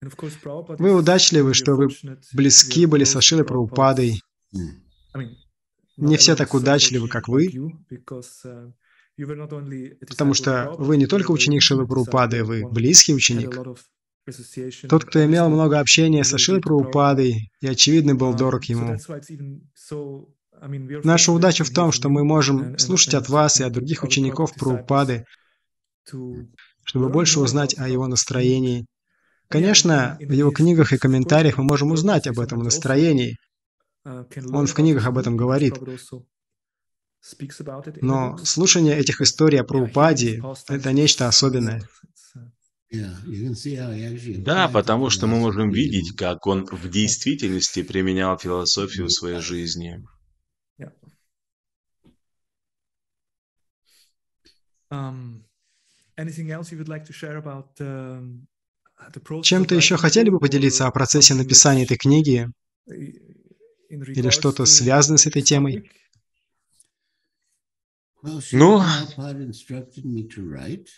Вы 0.00 0.94
удачливы, 0.94 1.54
что 1.54 1.74
вы 1.74 1.88
близки 2.32 2.86
были 2.86 3.04
со 3.04 3.20
Шилой 3.20 3.44
Прабхупадой. 3.44 4.22
Не 5.96 6.16
все 6.16 6.36
так 6.36 6.54
удачливы, 6.54 7.08
как 7.08 7.26
вы, 7.28 7.48
потому 10.06 10.34
что 10.34 10.74
вы 10.78 10.96
не 10.96 11.06
только 11.06 11.32
ученик 11.32 11.62
Шилы 11.62 11.86
Прабхупады, 11.86 12.44
вы 12.44 12.68
близкий 12.68 13.14
ученик. 13.14 13.58
Тот, 14.88 15.04
кто 15.04 15.24
имел 15.24 15.48
много 15.48 15.80
общения 15.80 16.22
со 16.22 16.38
Шилой 16.38 16.60
Прабхупадой 16.60 17.50
и, 17.60 17.66
очевидно, 17.66 18.14
был 18.14 18.34
дорог 18.34 18.64
ему. 18.64 18.96
Наша 21.04 21.32
удача 21.32 21.64
в 21.64 21.70
том, 21.70 21.92
что 21.92 22.08
мы 22.08 22.24
можем 22.24 22.78
слушать 22.78 23.14
от 23.14 23.28
вас 23.28 23.60
и 23.60 23.64
от 23.64 23.72
других 23.72 24.04
учеников 24.04 24.54
Прабхупады, 24.54 25.24
чтобы 26.88 27.10
больше 27.10 27.38
узнать 27.38 27.78
о 27.78 27.86
его 27.86 28.06
настроении. 28.06 28.86
Конечно, 29.48 30.16
в 30.18 30.32
его 30.32 30.50
книгах 30.50 30.94
и 30.94 30.98
комментариях 30.98 31.58
мы 31.58 31.64
можем 31.64 31.90
узнать 31.90 32.26
об 32.26 32.40
этом 32.40 32.60
настроении. 32.60 33.36
Он 34.04 34.66
в 34.66 34.72
книгах 34.72 35.06
об 35.06 35.18
этом 35.18 35.36
говорит. 35.36 35.74
Но 38.00 38.38
слушание 38.38 38.96
этих 38.96 39.20
историй 39.20 39.60
о 39.60 39.64
Прабхупаде– 39.64 40.42
это 40.68 40.92
нечто 40.94 41.28
особенное. 41.28 41.86
Да, 42.90 44.68
потому 44.68 45.10
что 45.10 45.26
мы 45.26 45.40
можем 45.40 45.70
видеть, 45.70 46.16
как 46.16 46.46
он 46.46 46.64
в 46.64 46.88
действительности 46.88 47.82
применял 47.82 48.38
философию 48.38 49.08
в 49.08 49.12
своей 49.12 49.40
жизни. 49.40 50.02
Чем-то 59.42 59.74
еще 59.76 59.96
хотели 59.96 60.30
бы 60.30 60.40
поделиться 60.40 60.86
о 60.86 60.90
процессе 60.90 61.34
написания 61.34 61.84
этой 61.84 61.96
книги? 61.96 62.48
Или 63.88 64.30
что-то 64.30 64.66
связано 64.66 65.18
с 65.18 65.26
этой 65.26 65.42
темой? 65.42 65.88
Ну, 68.50 68.82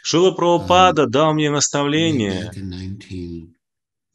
Шила 0.02 0.30
Прабхупада 0.30 1.06
дал 1.06 1.34
мне 1.34 1.50
наставление 1.50 2.50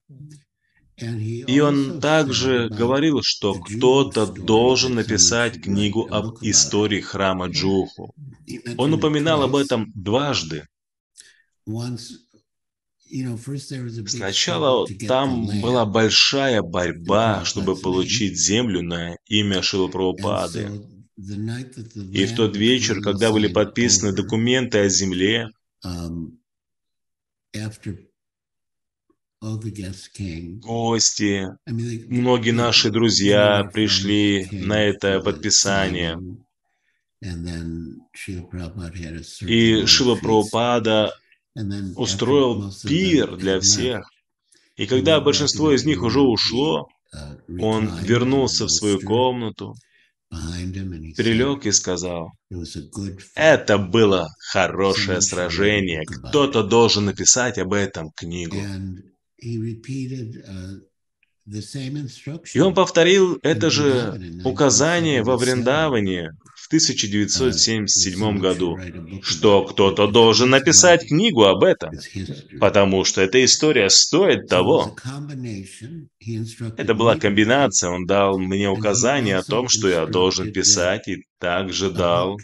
И 0.97 1.61
он 1.61 2.01
также 2.01 2.68
говорил, 2.68 3.20
что 3.22 3.55
кто-то 3.55 4.26
должен 4.26 4.95
написать 4.95 5.61
книгу 5.61 6.07
об 6.09 6.36
истории 6.40 7.01
храма 7.01 7.49
Джуху. 7.49 8.14
Он 8.76 8.95
упоминал 8.95 9.42
об 9.42 9.57
этом 9.57 9.90
дважды. 9.95 10.66
Сначала 14.07 14.86
там 15.07 15.61
была 15.61 15.84
большая 15.84 16.62
борьба, 16.62 17.45
чтобы 17.45 17.76
получить 17.76 18.38
землю 18.38 18.82
на 18.82 19.16
имя 19.26 19.62
Шилапрабхупады. 19.62 20.80
И 21.16 22.24
в 22.26 22.34
тот 22.34 22.57
вечер, 22.57 23.01
когда 23.03 23.30
были 23.32 23.49
подписаны 23.49 24.12
документы 24.12 24.78
о 24.78 24.88
земле, 24.88 25.51
гости, 30.61 31.47
многие 31.66 32.53
наши 32.53 32.90
друзья 32.90 33.68
пришли 33.72 34.49
на 34.51 34.82
это 34.82 35.20
подписание. 35.20 36.18
И 39.42 39.86
Шила 39.86 40.14
Прабхупада 40.16 41.14
устроил 41.97 42.72
пир 42.84 43.36
для 43.36 43.61
всех. 43.61 44.09
И 44.76 44.86
когда 44.86 45.20
большинство 45.20 45.72
из 45.72 45.84
них 45.84 46.03
уже 46.03 46.20
ушло, 46.20 46.88
он 47.61 47.90
вернулся 48.03 48.64
в 48.64 48.70
свою 48.70 48.99
комнату, 49.01 49.74
перелег 50.30 51.66
и 51.66 51.72
сказал, 51.72 52.32
это 53.34 53.78
было 53.78 54.28
хорошее 54.38 55.20
сражение, 55.20 56.05
кто-то 56.07 56.62
должен 56.62 57.05
написать 57.05 57.59
об 57.59 57.74
этом 57.74 58.11
книгу. 58.16 58.57
И 62.55 62.61
он 62.61 62.74
повторил 62.74 63.39
это 63.43 63.70
же 63.70 64.18
указание 64.45 65.22
во 65.22 65.37
Вриндаване 65.37 66.30
в 66.57 66.66
1977 66.68 68.39
году, 68.39 68.78
что 69.22 69.64
кто-то 69.64 70.07
должен 70.07 70.49
написать 70.49 71.07
книгу 71.07 71.45
об 71.45 71.62
этом, 71.62 71.91
потому 72.59 73.05
что 73.05 73.20
эта 73.20 73.45
история 73.45 73.91
стоит 73.91 74.49
того. 74.49 74.97
Это 76.78 76.95
была 76.95 77.16
комбинация, 77.16 77.91
он 77.91 78.07
дал 78.07 78.39
мне 78.39 78.70
указание 78.70 79.37
о 79.37 79.43
том, 79.43 79.68
что 79.68 79.89
я 79.89 80.07
должен 80.07 80.51
писать, 80.51 81.09
и 81.09 81.26
также 81.39 81.91
дал 81.91 82.39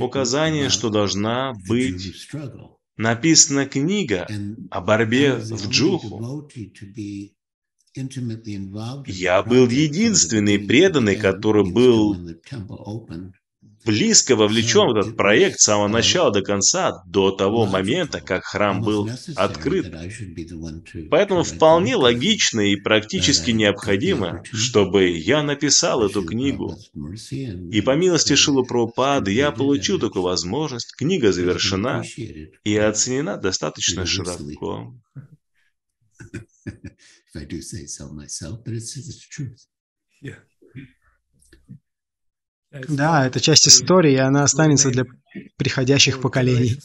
указание, 0.00 0.68
что 0.68 0.90
должна 0.90 1.52
быть 1.68 2.26
написана 2.96 3.66
книга 3.66 4.26
о 4.70 4.80
борьбе 4.80 5.34
в 5.34 5.68
Джуху. 5.68 6.48
Я 9.06 9.42
был 9.42 9.68
единственный 9.68 10.58
преданный, 10.58 11.16
который 11.16 11.70
был 11.70 12.16
близко 13.84 14.36
вовлечен 14.36 14.92
в 14.92 14.96
этот 14.96 15.16
проект 15.16 15.60
с 15.60 15.64
самого 15.64 15.88
начала 15.88 16.30
до 16.32 16.42
конца, 16.42 17.02
до 17.06 17.30
того 17.30 17.66
момента, 17.66 18.20
как 18.20 18.44
храм 18.44 18.80
был 18.80 19.08
открыт. 19.36 19.94
Поэтому 21.10 21.42
вполне 21.42 21.96
логично 21.96 22.60
и 22.60 22.76
практически 22.76 23.50
необходимо, 23.50 24.42
чтобы 24.52 25.08
я 25.08 25.42
написал 25.42 26.04
эту 26.04 26.22
книгу. 26.22 26.76
И 27.70 27.80
по 27.80 27.94
милости 27.96 28.34
Шилу 28.34 28.64
Прабхупады 28.64 29.32
я 29.32 29.50
получил 29.50 29.98
такую 29.98 30.22
возможность, 30.22 30.94
книга 30.96 31.32
завершена 31.32 32.02
и 32.64 32.76
оценена 32.76 33.36
достаточно 33.36 34.06
широко. 34.06 34.94
if 37.34 37.36
I 37.36 37.44
do 37.44 37.60
say 37.60 37.86
so 37.86 38.08
myself, 38.08 38.64
but 38.64 38.74
it's, 38.74 38.96
it's 38.96 39.08
the 39.08 39.26
truth. 39.30 39.66
Yeah. 40.20 40.36
Да, 42.88 43.26
это 43.26 43.40
часть 43.40 43.68
истории, 43.68 44.12
и 44.12 44.16
она 44.16 44.44
останется 44.44 44.90
для 44.90 45.04
приходящих 45.56 46.20
поколений. 46.20 46.78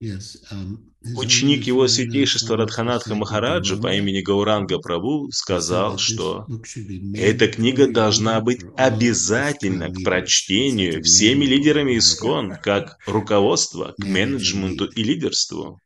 Um, 0.00 0.78
Ученик 1.16 1.64
его 1.64 1.88
святейшества 1.88 2.56
Радханатха 2.56 3.16
Махараджа 3.16 3.76
по 3.76 3.92
имени 3.92 4.20
Гауранга 4.20 4.78
Прабу 4.78 5.28
сказал, 5.32 5.98
что 5.98 6.46
эта 7.14 7.48
книга 7.48 7.90
должна 7.90 8.40
быть 8.40 8.64
обязательно 8.76 9.90
к 9.90 10.04
прочтению 10.04 11.02
всеми 11.02 11.46
лидерами 11.46 11.98
ИСКОН, 11.98 12.58
как 12.62 12.98
руководство 13.06 13.94
к 13.98 14.04
менеджменту 14.04 14.84
и 14.84 15.02
лидерству. 15.02 15.80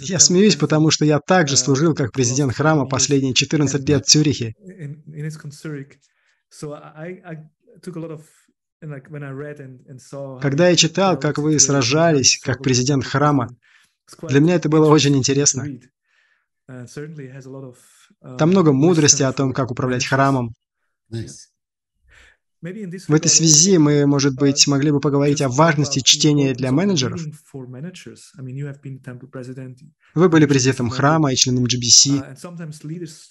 Я 0.00 0.18
смеюсь, 0.18 0.56
потому 0.56 0.90
что 0.90 1.04
я 1.04 1.20
также 1.20 1.56
служил 1.56 1.94
как 1.94 2.12
президент 2.12 2.54
храма 2.54 2.86
последние 2.86 3.34
14 3.34 3.88
лет 3.88 4.06
в 4.06 4.08
Цюрихе. 4.08 4.54
Когда 10.40 10.68
я 10.68 10.76
читал, 10.76 11.18
как 11.18 11.38
вы 11.38 11.58
сражались, 11.60 12.38
как 12.38 12.62
президент 12.62 13.04
храма, 13.04 13.48
для 14.28 14.40
меня 14.40 14.56
это 14.56 14.68
было 14.68 14.88
очень 14.88 15.16
интересно. 15.16 15.66
Uh, 16.70 16.86
uh, 18.22 18.36
Там 18.38 18.50
много 18.50 18.72
мудрости 18.72 19.22
о 19.22 19.32
том, 19.32 19.52
как 19.52 19.70
управлять 19.70 20.06
храмом. 20.06 20.54
В 22.62 23.14
этой 23.14 23.28
связи 23.28 23.76
мы, 23.76 24.06
может 24.06 24.36
быть, 24.36 24.66
uh, 24.66 24.70
могли 24.70 24.92
бы 24.92 25.00
поговорить 25.00 25.42
о 25.42 25.48
важности 25.48 25.98
чтения 26.00 26.54
для 26.54 26.70
менеджеров. 26.70 27.20
Вы 30.14 30.28
были 30.28 30.46
президентом 30.46 30.88
храма 30.90 31.32
и 31.32 31.36
членом 31.36 31.64
GBC. 31.64 32.36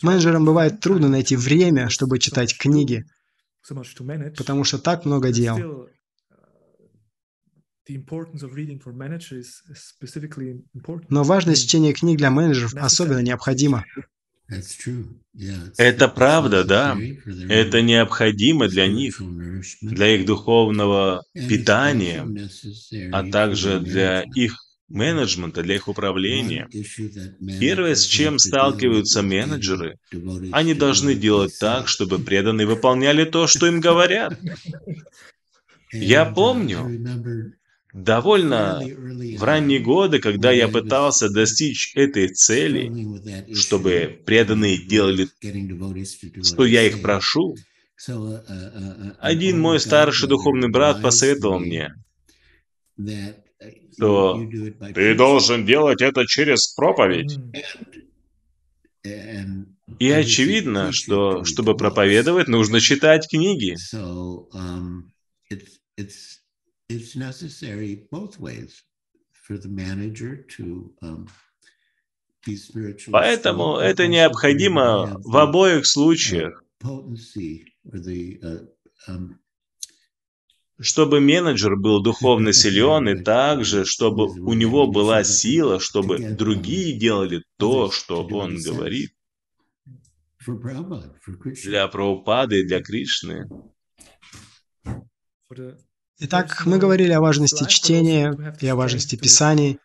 Менеджерам 0.02 0.44
бывает 0.46 0.82
трудно 0.82 1.08
найти 1.08 1.38
время, 1.38 1.88
чтобы 1.90 2.20
читать 2.20 2.58
книги 2.58 3.06
потому 4.38 4.64
что 4.64 4.80
так 4.80 5.06
много 5.06 5.32
дел. 5.32 5.88
Но 11.10 11.24
важность 11.24 11.68
чтения 11.68 11.94
книг 11.94 12.18
для 12.18 12.32
менеджеров 12.32 12.74
особенно 12.76 13.20
необходима. 13.20 13.86
Это 15.78 16.08
правда, 16.08 16.64
да. 16.64 16.98
Это 17.50 17.82
необходимо 17.82 18.68
для 18.68 18.88
них, 18.88 19.22
для 19.82 20.16
их 20.16 20.26
духовного 20.26 21.24
питания, 21.34 22.28
а 23.12 23.24
также 23.24 23.80
для 23.80 24.24
их 24.36 24.58
менеджмента, 24.90 25.64
для 25.64 25.76
их 25.76 25.88
управления. 25.88 26.68
Первое, 27.60 27.96
с 27.96 28.04
чем 28.04 28.40
сталкиваются 28.40 29.22
менеджеры, 29.22 29.98
они 30.52 30.74
должны 30.74 31.16
делать 31.16 31.58
так, 31.60 31.88
чтобы 31.88 32.20
преданные 32.20 32.68
выполняли 32.68 33.24
то, 33.24 33.48
что 33.48 33.68
им 33.68 33.80
говорят. 33.80 34.38
Я 35.92 36.26
помню, 36.26 37.56
довольно 37.94 38.82
в 38.82 39.44
ранние 39.44 39.80
годы, 39.80 40.20
когда 40.20 40.52
я 40.52 40.68
пытался 40.68 41.30
достичь 41.30 41.96
этой 41.96 42.30
цели, 42.30 43.54
чтобы 43.54 44.22
преданные 44.26 44.78
делали, 44.78 45.28
что 46.44 46.66
я 46.66 46.84
их 46.84 47.02
прошу, 47.02 47.56
один 49.20 49.60
мой 49.60 49.80
старший 49.80 50.28
духовный 50.28 50.70
брат 50.70 51.02
посоветовал 51.02 51.60
мне, 51.60 51.94
что 53.94 54.42
ты 54.94 55.16
должен 55.16 55.66
делать 55.66 56.02
это 56.02 56.26
через 56.26 56.74
проповедь. 56.74 57.38
И 60.00 60.10
очевидно, 60.10 60.92
что 60.92 61.44
чтобы 61.44 61.76
проповедовать, 61.76 62.48
нужно 62.48 62.80
читать 62.80 63.28
книги. 63.30 63.76
Поэтому 73.12 73.78
это 73.78 74.08
необходимо 74.08 75.20
в 75.24 75.38
обоих 75.38 75.86
случаях 75.86 76.64
чтобы 80.82 81.20
менеджер 81.20 81.76
был 81.76 82.02
духовно 82.02 82.54
силен, 82.54 83.08
и 83.08 83.24
также, 83.24 83.86
чтобы 83.86 84.32
у 84.32 84.54
него 84.54 84.88
была 84.88 85.24
сила, 85.24 85.80
чтобы 85.80 86.18
другие 86.18 86.98
делали 86.98 87.44
то, 87.58 87.92
что 87.92 88.26
он 88.26 88.58
говорит. 88.60 89.14
Для 91.64 91.88
Прабхупады 91.88 92.62
и 92.62 92.68
для 92.68 92.82
Кришны. 92.82 93.48
Итак, 96.24 96.68
мы 96.68 96.78
говорили 96.78 97.14
о 97.14 97.20
важности 97.20 97.66
чтения 97.68 98.56
и 98.62 98.68
о 98.68 98.76
важности 98.76 99.16
Писаний. 99.16 99.80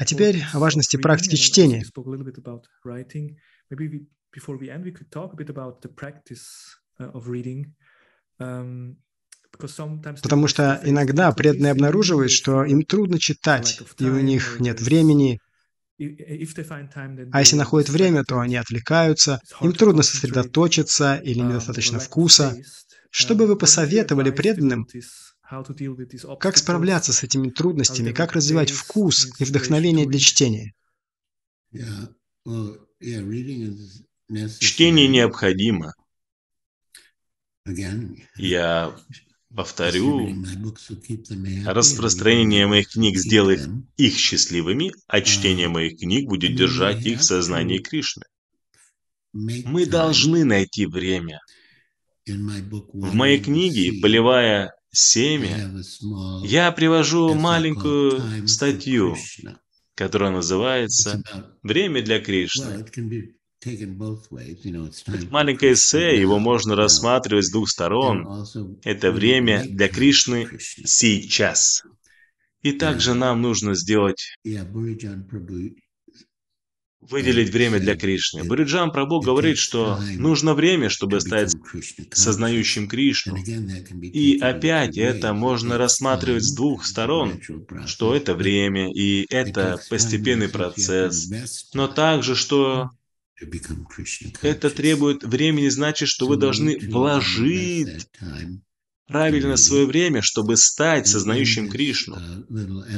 А 0.00 0.04
теперь 0.04 0.42
о 0.52 0.58
важности 0.58 0.96
практики 0.96 1.36
чтения. 1.36 1.84
Потому 10.22 10.48
что 10.48 10.80
иногда 10.84 11.30
преданные 11.30 11.70
обнаруживают, 11.70 12.32
что 12.32 12.64
им 12.64 12.82
трудно 12.82 13.20
читать, 13.20 13.80
и 13.98 14.04
у 14.06 14.18
них 14.18 14.58
нет 14.58 14.80
времени. 14.80 15.40
А 16.00 17.40
если 17.40 17.56
находят 17.56 17.88
время, 17.88 18.22
то 18.22 18.38
они 18.38 18.56
отвлекаются, 18.56 19.40
им 19.60 19.72
трудно 19.72 20.02
сосредоточиться 20.02 21.16
или 21.16 21.40
недостаточно 21.40 21.98
вкуса. 21.98 22.56
Что 23.10 23.34
бы 23.34 23.46
вы 23.46 23.56
посоветовали 23.56 24.30
преданным, 24.30 24.86
как 26.38 26.56
справляться 26.56 27.12
с 27.12 27.24
этими 27.24 27.50
трудностями, 27.50 28.12
как 28.12 28.32
развивать 28.32 28.70
вкус 28.70 29.28
и 29.40 29.44
вдохновение 29.44 30.06
для 30.06 30.20
чтения? 30.20 30.72
Чтение 34.60 35.08
необходимо. 35.08 35.94
Я 38.36 38.96
повторю, 39.54 40.34
распространение 41.66 42.66
моих 42.66 42.90
книг 42.90 43.16
сделает 43.18 43.68
их 43.96 44.16
счастливыми, 44.16 44.92
а 45.06 45.20
чтение 45.20 45.68
моих 45.68 45.98
книг 45.98 46.28
будет 46.28 46.54
держать 46.54 47.04
их 47.06 47.20
в 47.20 47.24
сознании 47.24 47.78
Кришны. 47.78 48.24
Мы 49.32 49.86
должны 49.86 50.44
найти 50.44 50.86
время. 50.86 51.40
В 52.26 53.14
моей 53.14 53.40
книге 53.40 54.00
«Полевая 54.02 54.74
семя» 54.90 55.72
я 56.44 56.70
привожу 56.72 57.34
маленькую 57.34 58.46
статью, 58.48 59.16
которая 59.94 60.30
называется 60.30 61.22
«Время 61.62 62.02
для 62.02 62.20
Кришны». 62.20 62.84
Маленькое 65.30 65.72
эссе, 65.72 66.20
его 66.20 66.38
можно 66.38 66.76
рассматривать 66.76 67.46
с 67.46 67.50
двух 67.50 67.68
сторон. 67.68 68.46
Это 68.84 69.10
время 69.10 69.64
для 69.68 69.88
Кришны 69.88 70.48
сейчас. 70.58 71.82
И 72.62 72.72
также 72.72 73.14
нам 73.14 73.42
нужно 73.42 73.74
сделать 73.74 74.36
выделить 77.00 77.50
время 77.50 77.78
для 77.78 77.96
Кришны. 77.96 78.44
Буриджан 78.44 78.90
Прабhu 78.90 79.20
говорит, 79.22 79.58
что 79.58 79.98
нужно 80.16 80.54
время, 80.54 80.88
чтобы 80.88 81.20
стать 81.20 81.54
сознающим 82.12 82.88
Кришну. 82.88 83.36
И 84.02 84.38
опять 84.40 84.98
это 84.98 85.32
можно 85.32 85.78
рассматривать 85.78 86.44
с 86.44 86.54
двух 86.54 86.84
сторон, 86.84 87.40
что 87.86 88.14
это 88.14 88.34
время, 88.34 88.92
и 88.92 89.26
это 89.30 89.80
постепенный 89.88 90.48
процесс, 90.48 91.30
но 91.72 91.88
также, 91.88 92.34
что 92.34 92.90
это 94.42 94.70
требует 94.70 95.22
времени, 95.22 95.68
значит, 95.68 96.08
что 96.08 96.26
вы 96.26 96.36
должны 96.36 96.78
вложить 96.88 98.08
правильно 99.06 99.56
свое 99.56 99.86
время, 99.86 100.22
чтобы 100.22 100.56
стать 100.56 101.08
сознающим 101.08 101.68
Кришну. 101.68 102.18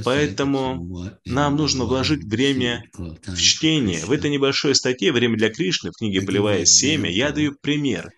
Поэтому 0.04 1.10
нам 1.24 1.56
нужно 1.56 1.84
вложить 1.84 2.24
время 2.24 2.84
в 2.94 3.36
чтение. 3.36 4.04
В 4.04 4.10
этой 4.10 4.30
небольшой 4.30 4.74
статье 4.74 5.12
«Время 5.12 5.38
для 5.38 5.50
Кришны» 5.50 5.90
в 5.90 5.98
книге 5.98 6.22
«Полевое 6.22 6.64
семя» 6.64 7.10
я 7.10 7.30
даю 7.30 7.56
пример, 7.60 8.10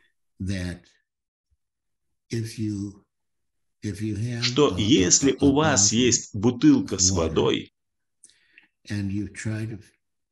что 4.43 4.77
если 4.79 5.37
у 5.41 5.53
вас 5.53 5.93
есть 5.93 6.35
бутылка 6.35 6.99
с 6.99 7.11
водой, 7.11 7.73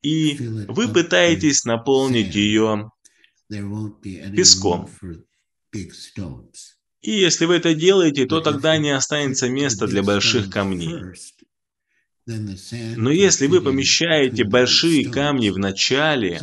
и 0.02 0.36
вы 0.68 0.88
пытаетесь 0.88 1.64
наполнить 1.64 2.34
ее 2.34 2.90
песком. 3.48 4.88
И 7.02 7.12
если 7.12 7.46
вы 7.46 7.56
это 7.56 7.74
делаете, 7.74 8.26
то 8.26 8.40
тогда 8.40 8.76
не 8.76 8.90
останется 8.90 9.48
места 9.48 9.86
для 9.86 10.02
больших 10.02 10.50
камней. 10.50 11.14
Но 12.26 13.10
если 13.10 13.46
вы 13.46 13.60
помещаете 13.60 14.44
большие 14.44 15.08
камни 15.08 15.48
в 15.50 15.58
начале, 15.58 16.38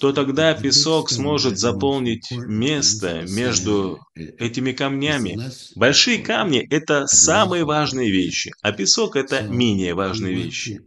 то 0.00 0.12
тогда 0.12 0.54
песок 0.54 1.10
сможет 1.10 1.58
заполнить 1.58 2.30
место 2.32 3.24
между 3.28 4.00
этими 4.14 4.72
камнями. 4.72 5.38
Большие 5.76 6.18
камни– 6.18 6.66
это 6.70 7.06
самые 7.06 7.64
важные 7.64 8.10
вещи, 8.10 8.52
а 8.62 8.72
песок– 8.72 9.14
это 9.16 9.42
менее 9.42 9.94
важные 9.94 10.34
вещи. 10.34 10.80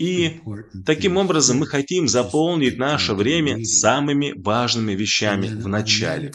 И 0.00 0.40
таким 0.84 1.16
образом 1.16 1.58
мы 1.58 1.66
хотим 1.66 2.06
заполнить 2.08 2.76
наше 2.76 3.14
время 3.14 3.64
самыми 3.64 4.34
важными 4.36 4.92
вещами 4.92 5.46
в 5.46 5.68
начале. 5.68 6.32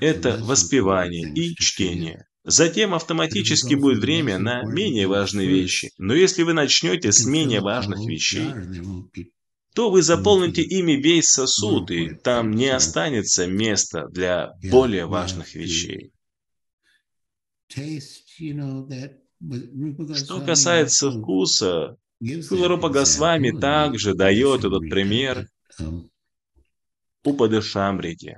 Это 0.00 0.38
воспевание 0.42 1.32
и 1.32 1.54
чтение. 1.54 2.26
Затем 2.44 2.92
автоматически 2.92 3.74
будет 3.74 4.00
время 4.00 4.38
на 4.38 4.62
менее 4.64 5.06
важные 5.06 5.48
вещи. 5.48 5.90
Но 5.96 6.12
если 6.12 6.42
вы 6.42 6.52
начнете 6.54 7.12
с 7.12 7.24
менее 7.24 7.60
важных 7.60 8.00
вещей, 8.00 8.48
то 9.74 9.90
вы 9.90 10.02
заполните 10.02 10.62
ими 10.62 10.92
весь 10.92 11.28
сосуд, 11.28 11.90
и 11.90 12.10
там 12.10 12.50
не 12.50 12.68
останется 12.68 13.46
места 13.46 14.08
для 14.08 14.52
более 14.70 15.06
важных 15.06 15.54
вещей. 15.54 16.12
Что 20.14 20.40
касается 20.40 21.10
вкуса, 21.10 21.96
Рупа 22.20 22.88
Госвами 22.88 23.50
также 23.50 24.14
дает 24.14 24.64
этот 24.64 24.88
пример. 24.88 25.48
Упады 27.24 27.62
Шамрити. 27.62 28.36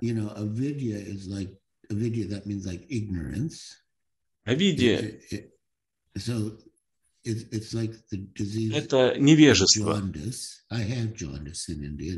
Авидия 4.44 5.20
это 7.24 9.14
невежество. 9.18 10.02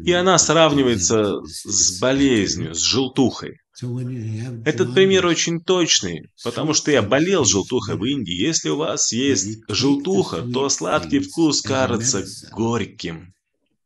И 0.04 0.12
она 0.12 0.38
сравнивается 0.38 1.42
с 1.44 2.00
болезнью, 2.00 2.74
с 2.74 2.80
желтухой. 2.80 3.60
Этот 4.64 4.94
пример 4.94 5.26
очень 5.26 5.60
точный, 5.60 6.30
потому 6.42 6.72
что 6.72 6.90
я 6.90 7.02
болел 7.02 7.44
желтухой 7.44 7.96
в 7.96 8.04
Индии. 8.04 8.32
Если 8.32 8.70
у 8.70 8.76
вас 8.76 9.12
есть 9.12 9.58
желтуха, 9.68 10.42
то 10.42 10.68
сладкий 10.68 11.18
вкус 11.18 11.60
кажется 11.60 12.24
горьким. 12.52 13.34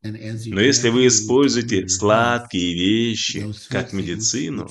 Но 0.03 0.59
если 0.59 0.89
вы 0.89 1.07
используете 1.07 1.87
сладкие 1.87 2.73
вещи 2.73 3.53
как 3.69 3.93
медицину, 3.93 4.69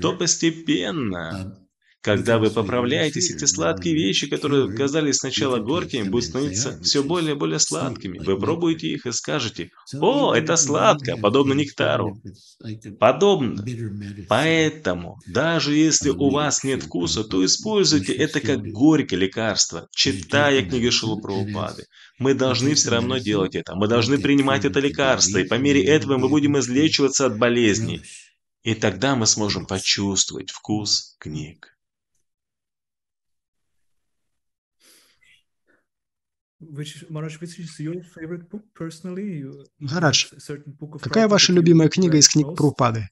то 0.00 0.14
постепенно 0.14 1.58
когда 2.02 2.40
вы 2.40 2.50
поправляетесь, 2.50 3.30
эти 3.30 3.44
сладкие 3.44 3.94
вещи, 3.94 4.26
которые 4.26 4.74
казались 4.74 5.18
сначала 5.18 5.58
горькими, 5.58 6.08
будут 6.08 6.24
становиться 6.24 6.80
все 6.82 7.04
более 7.04 7.32
и 7.32 7.38
более 7.38 7.60
сладкими. 7.60 8.18
Вы 8.18 8.36
пробуете 8.36 8.88
их 8.88 9.06
и 9.06 9.12
скажете, 9.12 9.70
«О, 9.94 10.34
это 10.34 10.56
сладко, 10.56 11.16
подобно 11.16 11.52
нектару». 11.52 12.20
Подобно. 12.98 13.64
Поэтому, 14.28 15.18
даже 15.28 15.76
если 15.76 16.10
у 16.10 16.30
вас 16.30 16.64
нет 16.64 16.82
вкуса, 16.82 17.22
то 17.22 17.44
используйте 17.44 18.12
это 18.14 18.40
как 18.40 18.62
горькое 18.72 19.20
лекарство, 19.20 19.86
читая 19.94 20.62
книги 20.64 20.90
Шилупраупады. 20.90 21.84
Мы 22.18 22.34
должны 22.34 22.74
все 22.74 22.90
равно 22.90 23.18
делать 23.18 23.54
это. 23.54 23.76
Мы 23.76 23.86
должны 23.86 24.18
принимать 24.18 24.64
это 24.64 24.80
лекарство, 24.80 25.38
и 25.38 25.46
по 25.46 25.54
мере 25.54 25.84
этого 25.84 26.18
мы 26.18 26.28
будем 26.28 26.58
излечиваться 26.58 27.26
от 27.26 27.38
болезней. 27.38 28.02
И 28.64 28.74
тогда 28.74 29.14
мы 29.14 29.26
сможем 29.26 29.66
почувствовать 29.66 30.50
вкус 30.50 31.16
книг. 31.20 31.71
Марадж, 39.78 40.26
какая 41.00 41.28
ваша 41.28 41.52
любимая 41.52 41.88
книга 41.88 42.18
из 42.18 42.28
книг 42.28 42.56
Прупады? 42.56 43.08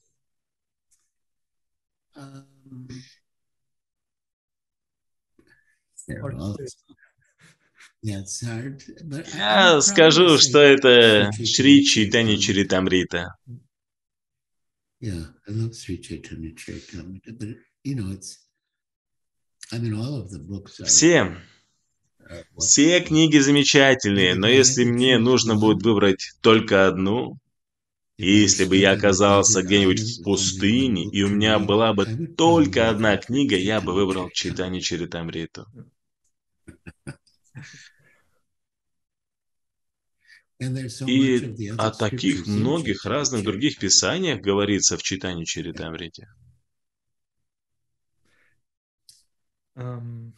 Я 8.03 9.81
скажу, 9.81 10.39
что 10.39 10.59
это 10.59 11.31
Шри 11.33 11.85
Чайтани 11.85 12.37
Чаритамрита. 12.37 13.35
Все, 20.87 21.37
все 22.59 23.01
книги 23.01 23.39
замечательные, 23.39 24.35
но 24.35 24.47
если 24.47 24.85
мне 24.85 25.19
нужно 25.19 25.57
будет 25.57 25.83
выбрать 25.83 26.33
только 26.41 26.87
одну, 26.87 27.39
и 28.17 28.31
если 28.31 28.65
бы 28.65 28.77
я 28.77 28.93
оказался 28.93 29.63
где-нибудь 29.63 30.01
в 30.01 30.23
пустыне, 30.23 31.09
и 31.11 31.23
у 31.23 31.29
меня 31.29 31.59
была 31.59 31.95
бы 31.95 32.05
только 32.37 32.91
одна 32.91 33.17
книга, 33.17 33.57
я 33.57 33.81
бы 33.81 33.95
выбрал 33.95 34.31
Читани 34.31 34.81
Чаритамриту. 34.81 35.67
И 40.59 41.73
о 41.79 41.91
таких 41.91 42.47
многих 42.47 43.07
разных 43.07 43.45
других 43.45 43.79
писаниях 43.79 44.43
говорится 44.43 44.99
в 44.99 45.03
читании 45.03 45.45
Чаритамрите. 45.45 46.29
Um, 49.77 50.35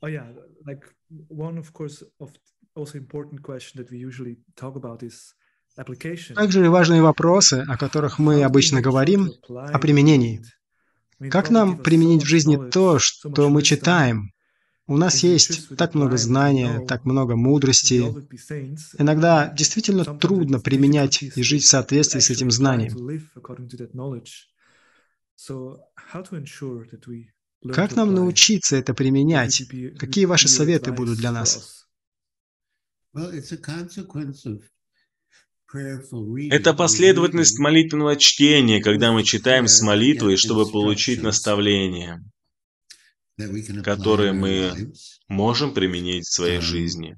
oh 0.00 0.06
yeah, 0.06 0.32
like 0.64 0.97
one 1.28 1.58
of 1.58 1.72
course 1.72 2.02
of 2.20 2.30
also 2.74 2.98
important 2.98 3.42
question 3.42 3.82
that 3.82 3.90
we 3.90 3.98
usually 3.98 4.36
talk 4.56 4.76
about 4.76 5.02
is 5.02 5.34
также 6.34 6.70
важные 6.70 7.02
вопросы, 7.02 7.64
о 7.68 7.76
которых 7.76 8.18
мы 8.18 8.42
обычно 8.42 8.80
говорим, 8.80 9.30
о 9.48 9.78
применении. 9.78 10.42
Как 11.30 11.50
нам 11.50 11.78
применить 11.78 12.24
в 12.24 12.26
жизни 12.26 12.56
то, 12.70 12.98
что 12.98 13.48
мы 13.48 13.62
читаем, 13.62 14.32
у 14.88 14.96
нас 14.96 15.22
есть 15.22 15.76
так 15.76 15.94
много 15.94 16.16
знания, 16.16 16.80
так 16.86 17.04
много 17.04 17.36
мудрости. 17.36 18.02
Иногда 18.98 19.52
действительно 19.52 20.04
трудно 20.04 20.58
применять 20.58 21.22
и 21.22 21.42
жить 21.42 21.62
в 21.62 21.68
соответствии 21.68 22.20
с 22.20 22.30
этим 22.30 22.50
знанием. 22.50 22.94
Как 27.72 27.96
нам 27.96 28.14
научиться 28.14 28.76
это 28.76 28.94
применять? 28.94 29.62
Какие 29.98 30.26
ваши 30.26 30.48
советы 30.48 30.92
будут 30.92 31.18
для 31.18 31.32
нас? 31.32 31.86
Это 36.50 36.74
последовательность 36.74 37.58
молитвенного 37.58 38.16
чтения, 38.16 38.82
когда 38.82 39.12
мы 39.12 39.24
читаем 39.24 39.66
с 39.66 39.82
молитвой, 39.82 40.36
чтобы 40.36 40.70
получить 40.70 41.22
наставление 41.22 42.22
которые 43.84 44.32
мы 44.32 44.92
можем 45.28 45.74
применить 45.74 46.26
в 46.26 46.32
своей 46.32 46.60
жизни. 46.60 47.16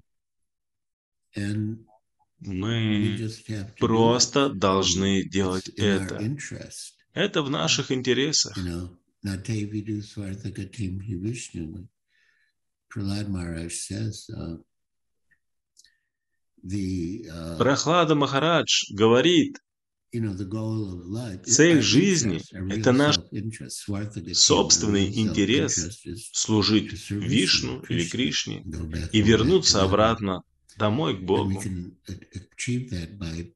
Мы 2.40 3.30
просто 3.78 4.48
должны 4.50 5.24
делать 5.24 5.68
это. 5.70 6.36
Это 7.12 7.42
в 7.42 7.50
наших 7.50 7.90
интересах. 7.90 8.56
Прохлада 17.58 18.14
Махарадж 18.14 18.92
говорит, 18.92 19.58
Цель 20.12 21.82
жизни– 21.82 22.40
это 22.72 22.92
наш 22.92 23.20
собственный 24.32 25.06
интерес 25.20 26.02
служить 26.32 27.10
Вишну 27.10 27.80
или 27.88 28.08
Кришне 28.08 28.64
и 29.12 29.22
вернуться 29.22 29.82
обратно 29.82 30.42
домой 30.80 31.16
к 31.16 31.20
Богу. 31.20 31.62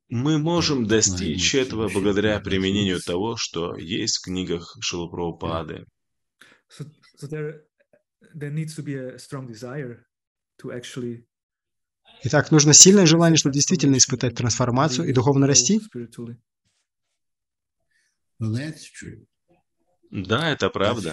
Мы 0.09 0.39
можем 0.39 0.87
достичь 0.87 1.55
этого 1.55 1.89
благодаря 1.89 2.39
применению 2.41 3.01
того, 3.01 3.37
что 3.37 3.77
есть 3.77 4.19
в 4.19 4.25
книгах 4.25 4.77
Шилупрабхупады. 4.81 5.87
Итак, 12.23 12.51
нужно 12.51 12.73
сильное 12.73 13.07
желание, 13.07 13.37
чтобы 13.37 13.55
действительно 13.55 13.97
испытать 13.97 14.35
трансформацию 14.35 15.09
и 15.09 15.13
духовно 15.13 15.47
расти? 15.47 15.81
Да, 20.15 20.53
это 20.53 20.71
правда. 20.71 21.13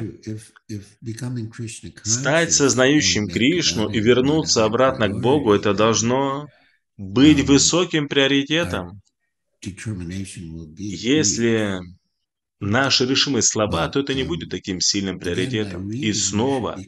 Стать 2.04 2.54
сознающим 2.54 3.28
Кришну 3.28 3.90
и 3.90 4.00
вернуться 4.00 4.64
обратно 4.64 5.08
к 5.08 5.20
Богу, 5.20 5.54
это 5.54 5.74
должно 5.74 6.48
быть 6.98 7.42
высоким 7.42 8.08
приоритетом. 8.08 9.02
Если 10.78 11.80
наша 12.62 13.06
решимость 13.06 13.50
слаба, 13.50 13.90
то 13.90 14.00
это 14.00 14.14
не 14.14 14.24
будет 14.24 14.50
таким 14.50 14.80
сильным 14.80 15.20
приоритетом. 15.20 15.92
И 15.92 16.14
снова, 16.14 16.80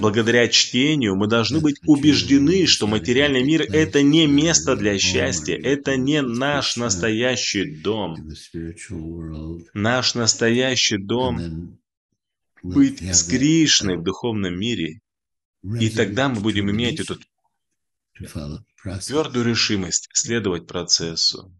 благодаря 0.00 0.48
чтению, 0.48 1.14
мы 1.14 1.28
должны 1.28 1.60
быть 1.60 1.76
убеждены, 1.86 2.66
что 2.66 2.86
материальный 2.86 3.44
мир– 3.44 3.62
это 3.68 4.02
не 4.02 4.26
место 4.26 4.74
для 4.74 4.98
счастья, 4.98 5.54
это 5.54 5.96
не 5.96 6.22
наш 6.22 6.76
настоящий 6.76 7.64
дом. 7.64 8.32
Наш 9.74 10.14
настоящий 10.14 10.96
дом– 10.96 11.78
быть 12.62 13.02
с 13.02 13.22
Кришной 13.22 13.98
в 13.98 14.02
духовном 14.02 14.58
мире. 14.58 15.00
И 15.62 15.90
тогда 15.90 16.28
мы 16.28 16.40
будем 16.40 16.70
иметь 16.70 17.00
эту 17.00 17.18
твердую 18.14 19.44
решимость 19.44 20.08
следовать 20.12 20.66
процессу. 20.66 21.52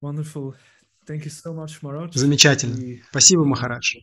Wonderful. 0.00 0.56
Замечательно. 2.14 2.76
Спасибо, 3.10 3.44
Махарадж. 3.44 3.96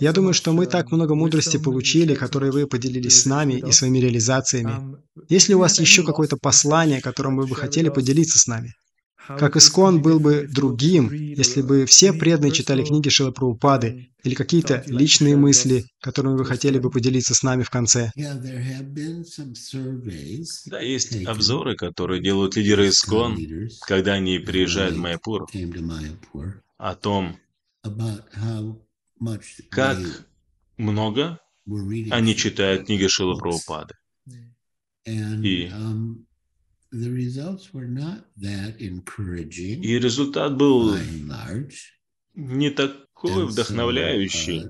Я 0.00 0.12
думаю, 0.12 0.32
что 0.32 0.52
мы 0.52 0.66
так 0.66 0.90
много 0.90 1.14
мудрости 1.14 1.58
получили, 1.58 2.14
которые 2.14 2.50
вы 2.50 2.66
поделились 2.66 3.22
с 3.22 3.26
нами 3.26 3.54
и 3.54 3.72
своими 3.72 3.98
реализациями. 3.98 4.96
Есть 5.28 5.48
ли 5.48 5.54
у 5.54 5.58
вас 5.58 5.78
еще 5.80 6.02
какое-то 6.02 6.36
послание, 6.36 7.00
которым 7.00 7.36
вы 7.36 7.46
бы 7.46 7.54
хотели 7.54 7.88
поделиться 7.88 8.38
с 8.38 8.46
нами? 8.46 8.74
Как 9.26 9.56
Искон 9.56 10.02
был 10.02 10.18
бы 10.18 10.48
другим, 10.50 11.12
если 11.12 11.62
бы 11.62 11.86
все 11.86 12.12
преданные 12.12 12.52
читали 12.52 12.84
книги 12.84 13.08
Шила 13.08 13.30
Прабхупады 13.30 14.10
или 14.24 14.34
какие-то 14.34 14.82
личные 14.86 15.36
мысли, 15.36 15.84
которыми 16.00 16.36
вы 16.36 16.44
хотели 16.44 16.78
бы 16.78 16.90
поделиться 16.90 17.34
с 17.34 17.42
нами 17.42 17.62
в 17.62 17.70
конце? 17.70 18.10
Да, 20.66 20.80
есть 20.80 21.24
обзоры, 21.24 21.76
которые 21.76 22.22
делают 22.22 22.56
лидеры 22.56 22.88
Искон, 22.88 23.38
когда 23.86 24.14
они 24.14 24.38
приезжают 24.38 24.96
в 24.96 24.98
Майяпур, 24.98 25.46
о 26.78 26.94
том, 26.94 27.38
как 29.70 29.98
много 30.76 31.38
они 32.10 32.36
читают 32.36 32.86
книги 32.86 33.06
Шила 36.92 37.56
Прабхупады. 37.72 38.20
И 39.82 39.94
и 39.94 39.98
результат 39.98 40.56
был 40.56 40.94
не 42.34 42.70
такой 42.70 43.46
вдохновляющий, 43.46 44.66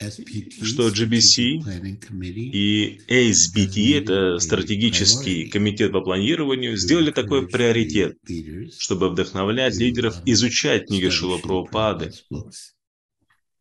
uh, 0.00 0.64
что 0.64 0.88
GBC 0.88 1.62
и 2.52 3.00
ASBT, 3.08 3.98
это 3.98 4.38
стратегический 4.38 5.48
комитет 5.48 5.92
по 5.92 6.00
планированию, 6.00 6.76
сделали 6.76 7.10
такой 7.10 7.48
приоритет, 7.48 8.18
чтобы 8.78 9.10
вдохновлять 9.10 9.76
лидеров 9.76 10.16
изучать 10.26 10.86
книги 10.86 11.08
Шила 11.08 11.38
Прабхупады. 11.38 12.12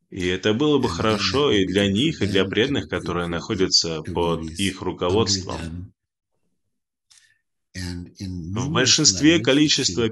И 0.09 0.27
это 0.27 0.53
было 0.53 0.77
бы 0.77 0.89
хорошо 0.89 1.51
и 1.51 1.65
для 1.65 1.89
них, 1.91 2.21
и 2.21 2.27
для 2.27 2.45
преданных, 2.45 2.89
которые 2.89 3.27
находятся 3.27 4.01
под 4.01 4.43
их 4.59 4.81
руководством. 4.81 5.93
В 7.73 8.69
большинстве 8.69 9.39
количества 9.39 10.09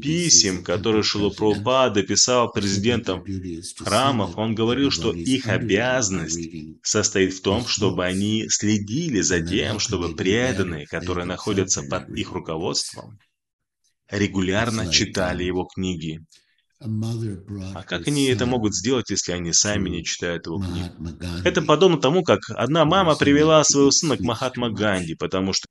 писем, 0.00 0.64
которые 0.64 1.02
Шила 1.02 1.28
Прабхупада 1.28 2.02
писал 2.02 2.50
президентам 2.50 3.22
храмов, 3.78 4.38
он 4.38 4.54
говорил, 4.54 4.90
что 4.90 5.12
их 5.12 5.48
обязанность 5.48 6.48
состоит 6.82 7.34
в 7.34 7.42
том, 7.42 7.66
чтобы 7.66 8.06
они 8.06 8.46
следили 8.48 9.20
за 9.20 9.42
тем, 9.42 9.78
чтобы 9.78 10.16
преданные, 10.16 10.86
которые 10.86 11.26
находятся 11.26 11.82
под 11.82 12.08
их 12.10 12.32
руководством, 12.32 13.18
регулярно 14.10 14.90
читали 14.90 15.44
его 15.44 15.64
книги. 15.64 16.24
А 16.78 17.82
как 17.82 18.06
они 18.06 18.26
это 18.26 18.46
могут 18.46 18.74
сделать, 18.74 19.10
если 19.10 19.32
они 19.32 19.52
сами 19.52 19.90
не 19.90 20.04
читают 20.04 20.46
его 20.46 20.58
книг? 20.58 20.92
Это 21.44 21.60
подобно 21.60 21.98
тому, 21.98 22.22
как 22.22 22.40
одна 22.48 22.84
мама 22.84 23.16
привела 23.16 23.62
своего 23.64 23.90
сына 23.90 24.16
к 24.16 24.20
Махатма 24.20 24.70
Ганди, 24.70 25.14
потому 25.14 25.52
что 25.52 25.66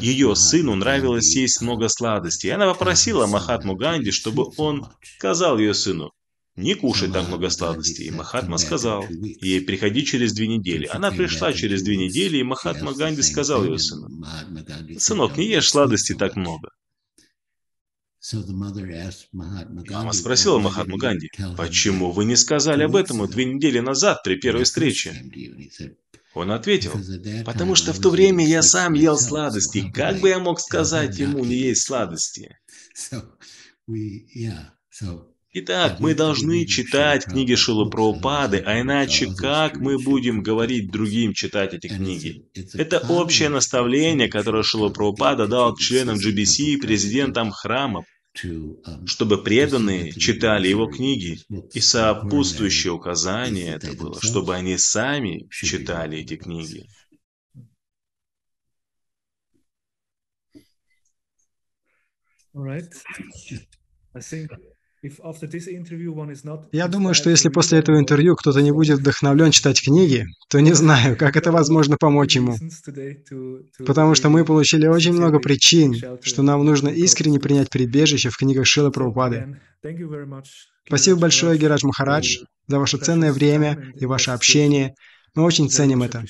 ее 0.00 0.36
сыну 0.36 0.74
нравилось 0.76 1.34
есть 1.34 1.60
много 1.60 1.88
сладостей. 1.88 2.52
Она 2.52 2.66
попросила 2.66 3.26
Махатму 3.26 3.74
Ганди, 3.74 4.10
чтобы 4.10 4.52
он 4.56 4.86
сказал 5.02 5.58
ее 5.58 5.74
сыну, 5.74 6.12
не 6.56 6.74
кушай 6.74 7.10
так 7.10 7.26
много 7.28 7.50
сладостей. 7.50 8.10
Махатма 8.10 8.58
сказал 8.58 9.04
ей, 9.08 9.60
приходи 9.62 10.04
через 10.04 10.32
две 10.32 10.46
недели. 10.46 10.86
Она 10.86 11.10
пришла 11.10 11.52
через 11.52 11.82
две 11.82 11.96
недели, 11.96 12.38
и 12.38 12.42
Махатма 12.42 12.92
Ганди 12.92 13.22
сказал 13.22 13.64
ее 13.64 13.78
сыну, 13.78 14.08
сынок, 14.98 15.36
не 15.36 15.46
ешь 15.46 15.68
сладостей 15.70 16.16
так 16.16 16.36
много. 16.36 16.70
Мама 19.32 20.12
спросила 20.12 20.58
Махатму 20.58 20.98
Ганди, 20.98 21.30
почему 21.56 22.10
вы 22.12 22.26
не 22.26 22.36
сказали 22.36 22.82
об 22.82 22.94
этом 22.94 23.26
две 23.26 23.46
недели 23.46 23.80
назад 23.80 24.22
при 24.22 24.36
первой 24.36 24.64
встрече? 24.64 25.24
Он 26.34 26.52
ответил, 26.52 26.92
потому 27.44 27.74
что 27.74 27.92
в 27.92 28.00
то 28.00 28.10
время 28.10 28.46
я 28.46 28.62
сам 28.62 28.94
ел 28.94 29.18
сладости. 29.18 29.90
Как 29.92 30.20
бы 30.20 30.28
я 30.28 30.38
мог 30.38 30.60
сказать 30.60 31.18
ему 31.18 31.44
не 31.44 31.56
есть 31.56 31.86
сладости? 31.86 32.56
Итак, 35.52 35.98
мы 35.98 36.14
должны 36.14 36.64
читать 36.64 37.24
книги 37.24 37.56
Шилы 37.56 37.90
Прабхупады, 37.90 38.62
а 38.64 38.80
иначе 38.80 39.34
как 39.34 39.78
мы 39.78 39.98
будем 39.98 40.44
говорить 40.44 40.92
другим 40.92 41.32
читать 41.34 41.74
эти 41.74 41.88
книги? 41.88 42.48
Это 42.74 43.00
общее 43.08 43.48
наставление, 43.48 44.28
которое 44.28 44.62
Шила 44.62 44.90
Прабхупада 44.90 45.48
дал 45.48 45.76
членам 45.76 46.18
GBC 46.18 46.74
и 46.74 46.76
президентам 46.76 47.50
храмов, 47.50 48.04
чтобы 49.06 49.42
преданные 49.42 50.12
читали 50.12 50.68
его 50.68 50.86
книги, 50.86 51.38
и 51.72 51.80
сопутствующее 51.80 52.92
указание 52.92 53.74
это 53.74 53.92
было, 53.92 54.20
чтобы 54.20 54.54
они 54.54 54.78
сами 54.78 55.48
читали 55.50 56.18
эти 56.18 56.36
книги. 56.36 56.86
All 62.52 62.64
right. 62.64 62.92
I 64.12 64.20
think 64.20 64.50
я 66.72 66.88
думаю, 66.88 67.14
что 67.14 67.30
если 67.30 67.48
после 67.48 67.78
этого 67.78 67.98
интервью 67.98 68.36
кто-то 68.36 68.60
не 68.60 68.70
будет 68.70 68.98
вдохновлен 68.98 69.50
читать 69.50 69.82
книги, 69.82 70.26
то 70.50 70.60
не 70.60 70.74
знаю, 70.74 71.16
как 71.16 71.36
это 71.36 71.50
возможно 71.52 71.96
помочь 71.96 72.36
ему. 72.36 72.56
Потому 73.86 74.14
что 74.14 74.28
мы 74.28 74.44
получили 74.44 74.86
очень 74.86 75.14
много 75.14 75.38
причин, 75.38 75.94
что 76.22 76.42
нам 76.42 76.64
нужно 76.66 76.88
искренне 76.88 77.40
принять 77.40 77.70
прибежище 77.70 78.28
в 78.28 78.36
книгах 78.36 78.66
Шилы 78.66 78.90
Прабхупады. 78.90 79.58
Спасибо 80.86 81.18
большое, 81.18 81.58
Герадж 81.58 81.84
Махарадж, 81.84 82.38
за 82.66 82.78
ваше 82.78 82.98
ценное 82.98 83.32
время 83.32 83.94
и 83.98 84.04
ваше 84.04 84.32
общение. 84.32 84.94
Мы 85.34 85.44
очень 85.44 85.70
ценим 85.70 86.02
это. 86.02 86.24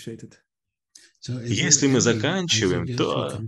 Если 1.44 1.88
мы 1.88 2.00
заканчиваем, 2.00 2.96
то 2.96 3.40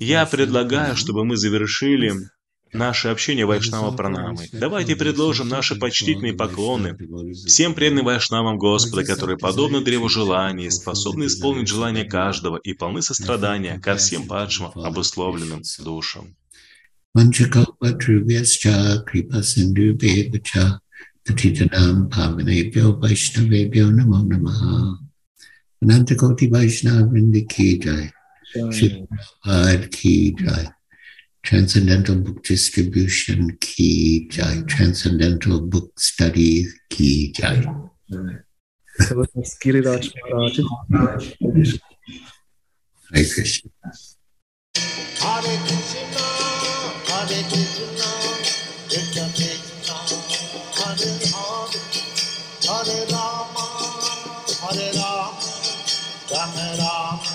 я 0.00 0.26
предлагаю, 0.26 0.96
чтобы 0.96 1.24
мы 1.24 1.36
завершили 1.36 2.12
наше 2.76 3.08
общение 3.08 3.46
Вайшнава 3.46 3.96
Пранамы. 3.96 4.48
Давайте 4.52 4.96
предложим 4.96 5.48
наши 5.48 5.74
почтительные 5.76 6.34
поклоны. 6.34 6.96
всем 7.46 7.74
преданным 7.74 8.04
Вайшнавам 8.04 8.58
Господа, 8.58 9.04
которые 9.04 9.38
подобны 9.38 9.80
древу 9.82 10.08
желаний, 10.08 10.70
способны 10.70 11.26
исполнить 11.26 11.68
желания 11.68 12.04
каждого 12.04 12.56
и 12.56 12.72
полны 12.72 13.02
сострадания 13.02 13.78
ко 13.80 13.96
всем 13.96 14.26
падшим, 14.26 14.66
обусловленным 14.74 15.62
душам. 15.78 16.36
Тatitanam 21.26 22.08
Pavanebhyo 22.08 23.00
Vaishnavebhyo 23.00 23.90
Namo 23.90 24.22
Namaha 24.22 24.96
Anantakoti 25.82 26.48
Vaishnava 26.48 27.02
Vrindi 27.10 27.48
Ki 27.48 27.78
Jai 27.78 28.12
Shri 28.70 29.04
Prabhupada 29.10 29.90
Ki 29.90 30.36
Jai 30.38 30.75
Transcendental 31.46 32.16
Book 32.16 32.42
Distribution 32.42 33.56
Ki 33.60 34.26
Jai, 34.28 34.62
Transcendental 34.66 35.60
Book 35.60 35.92
Study 35.96 36.66
Ki 36.90 37.30
Jai. 37.30 37.62
Hare 38.98 39.26
Krishna. 43.32 43.70
Hare 45.22 45.56
Krishna, 45.66 46.24
Hare 47.06 47.40
Krishna, 47.46 48.10
Krishna 48.90 49.24
Krishna, 49.38 49.94
Hare 50.74 51.14
Hare, 51.30 51.78
Hare 52.66 52.98
Rama, 53.12 53.64
Hare 54.62 54.90
Rama, 54.98 55.46
Rama 56.28 56.66
Rama. 56.80 57.25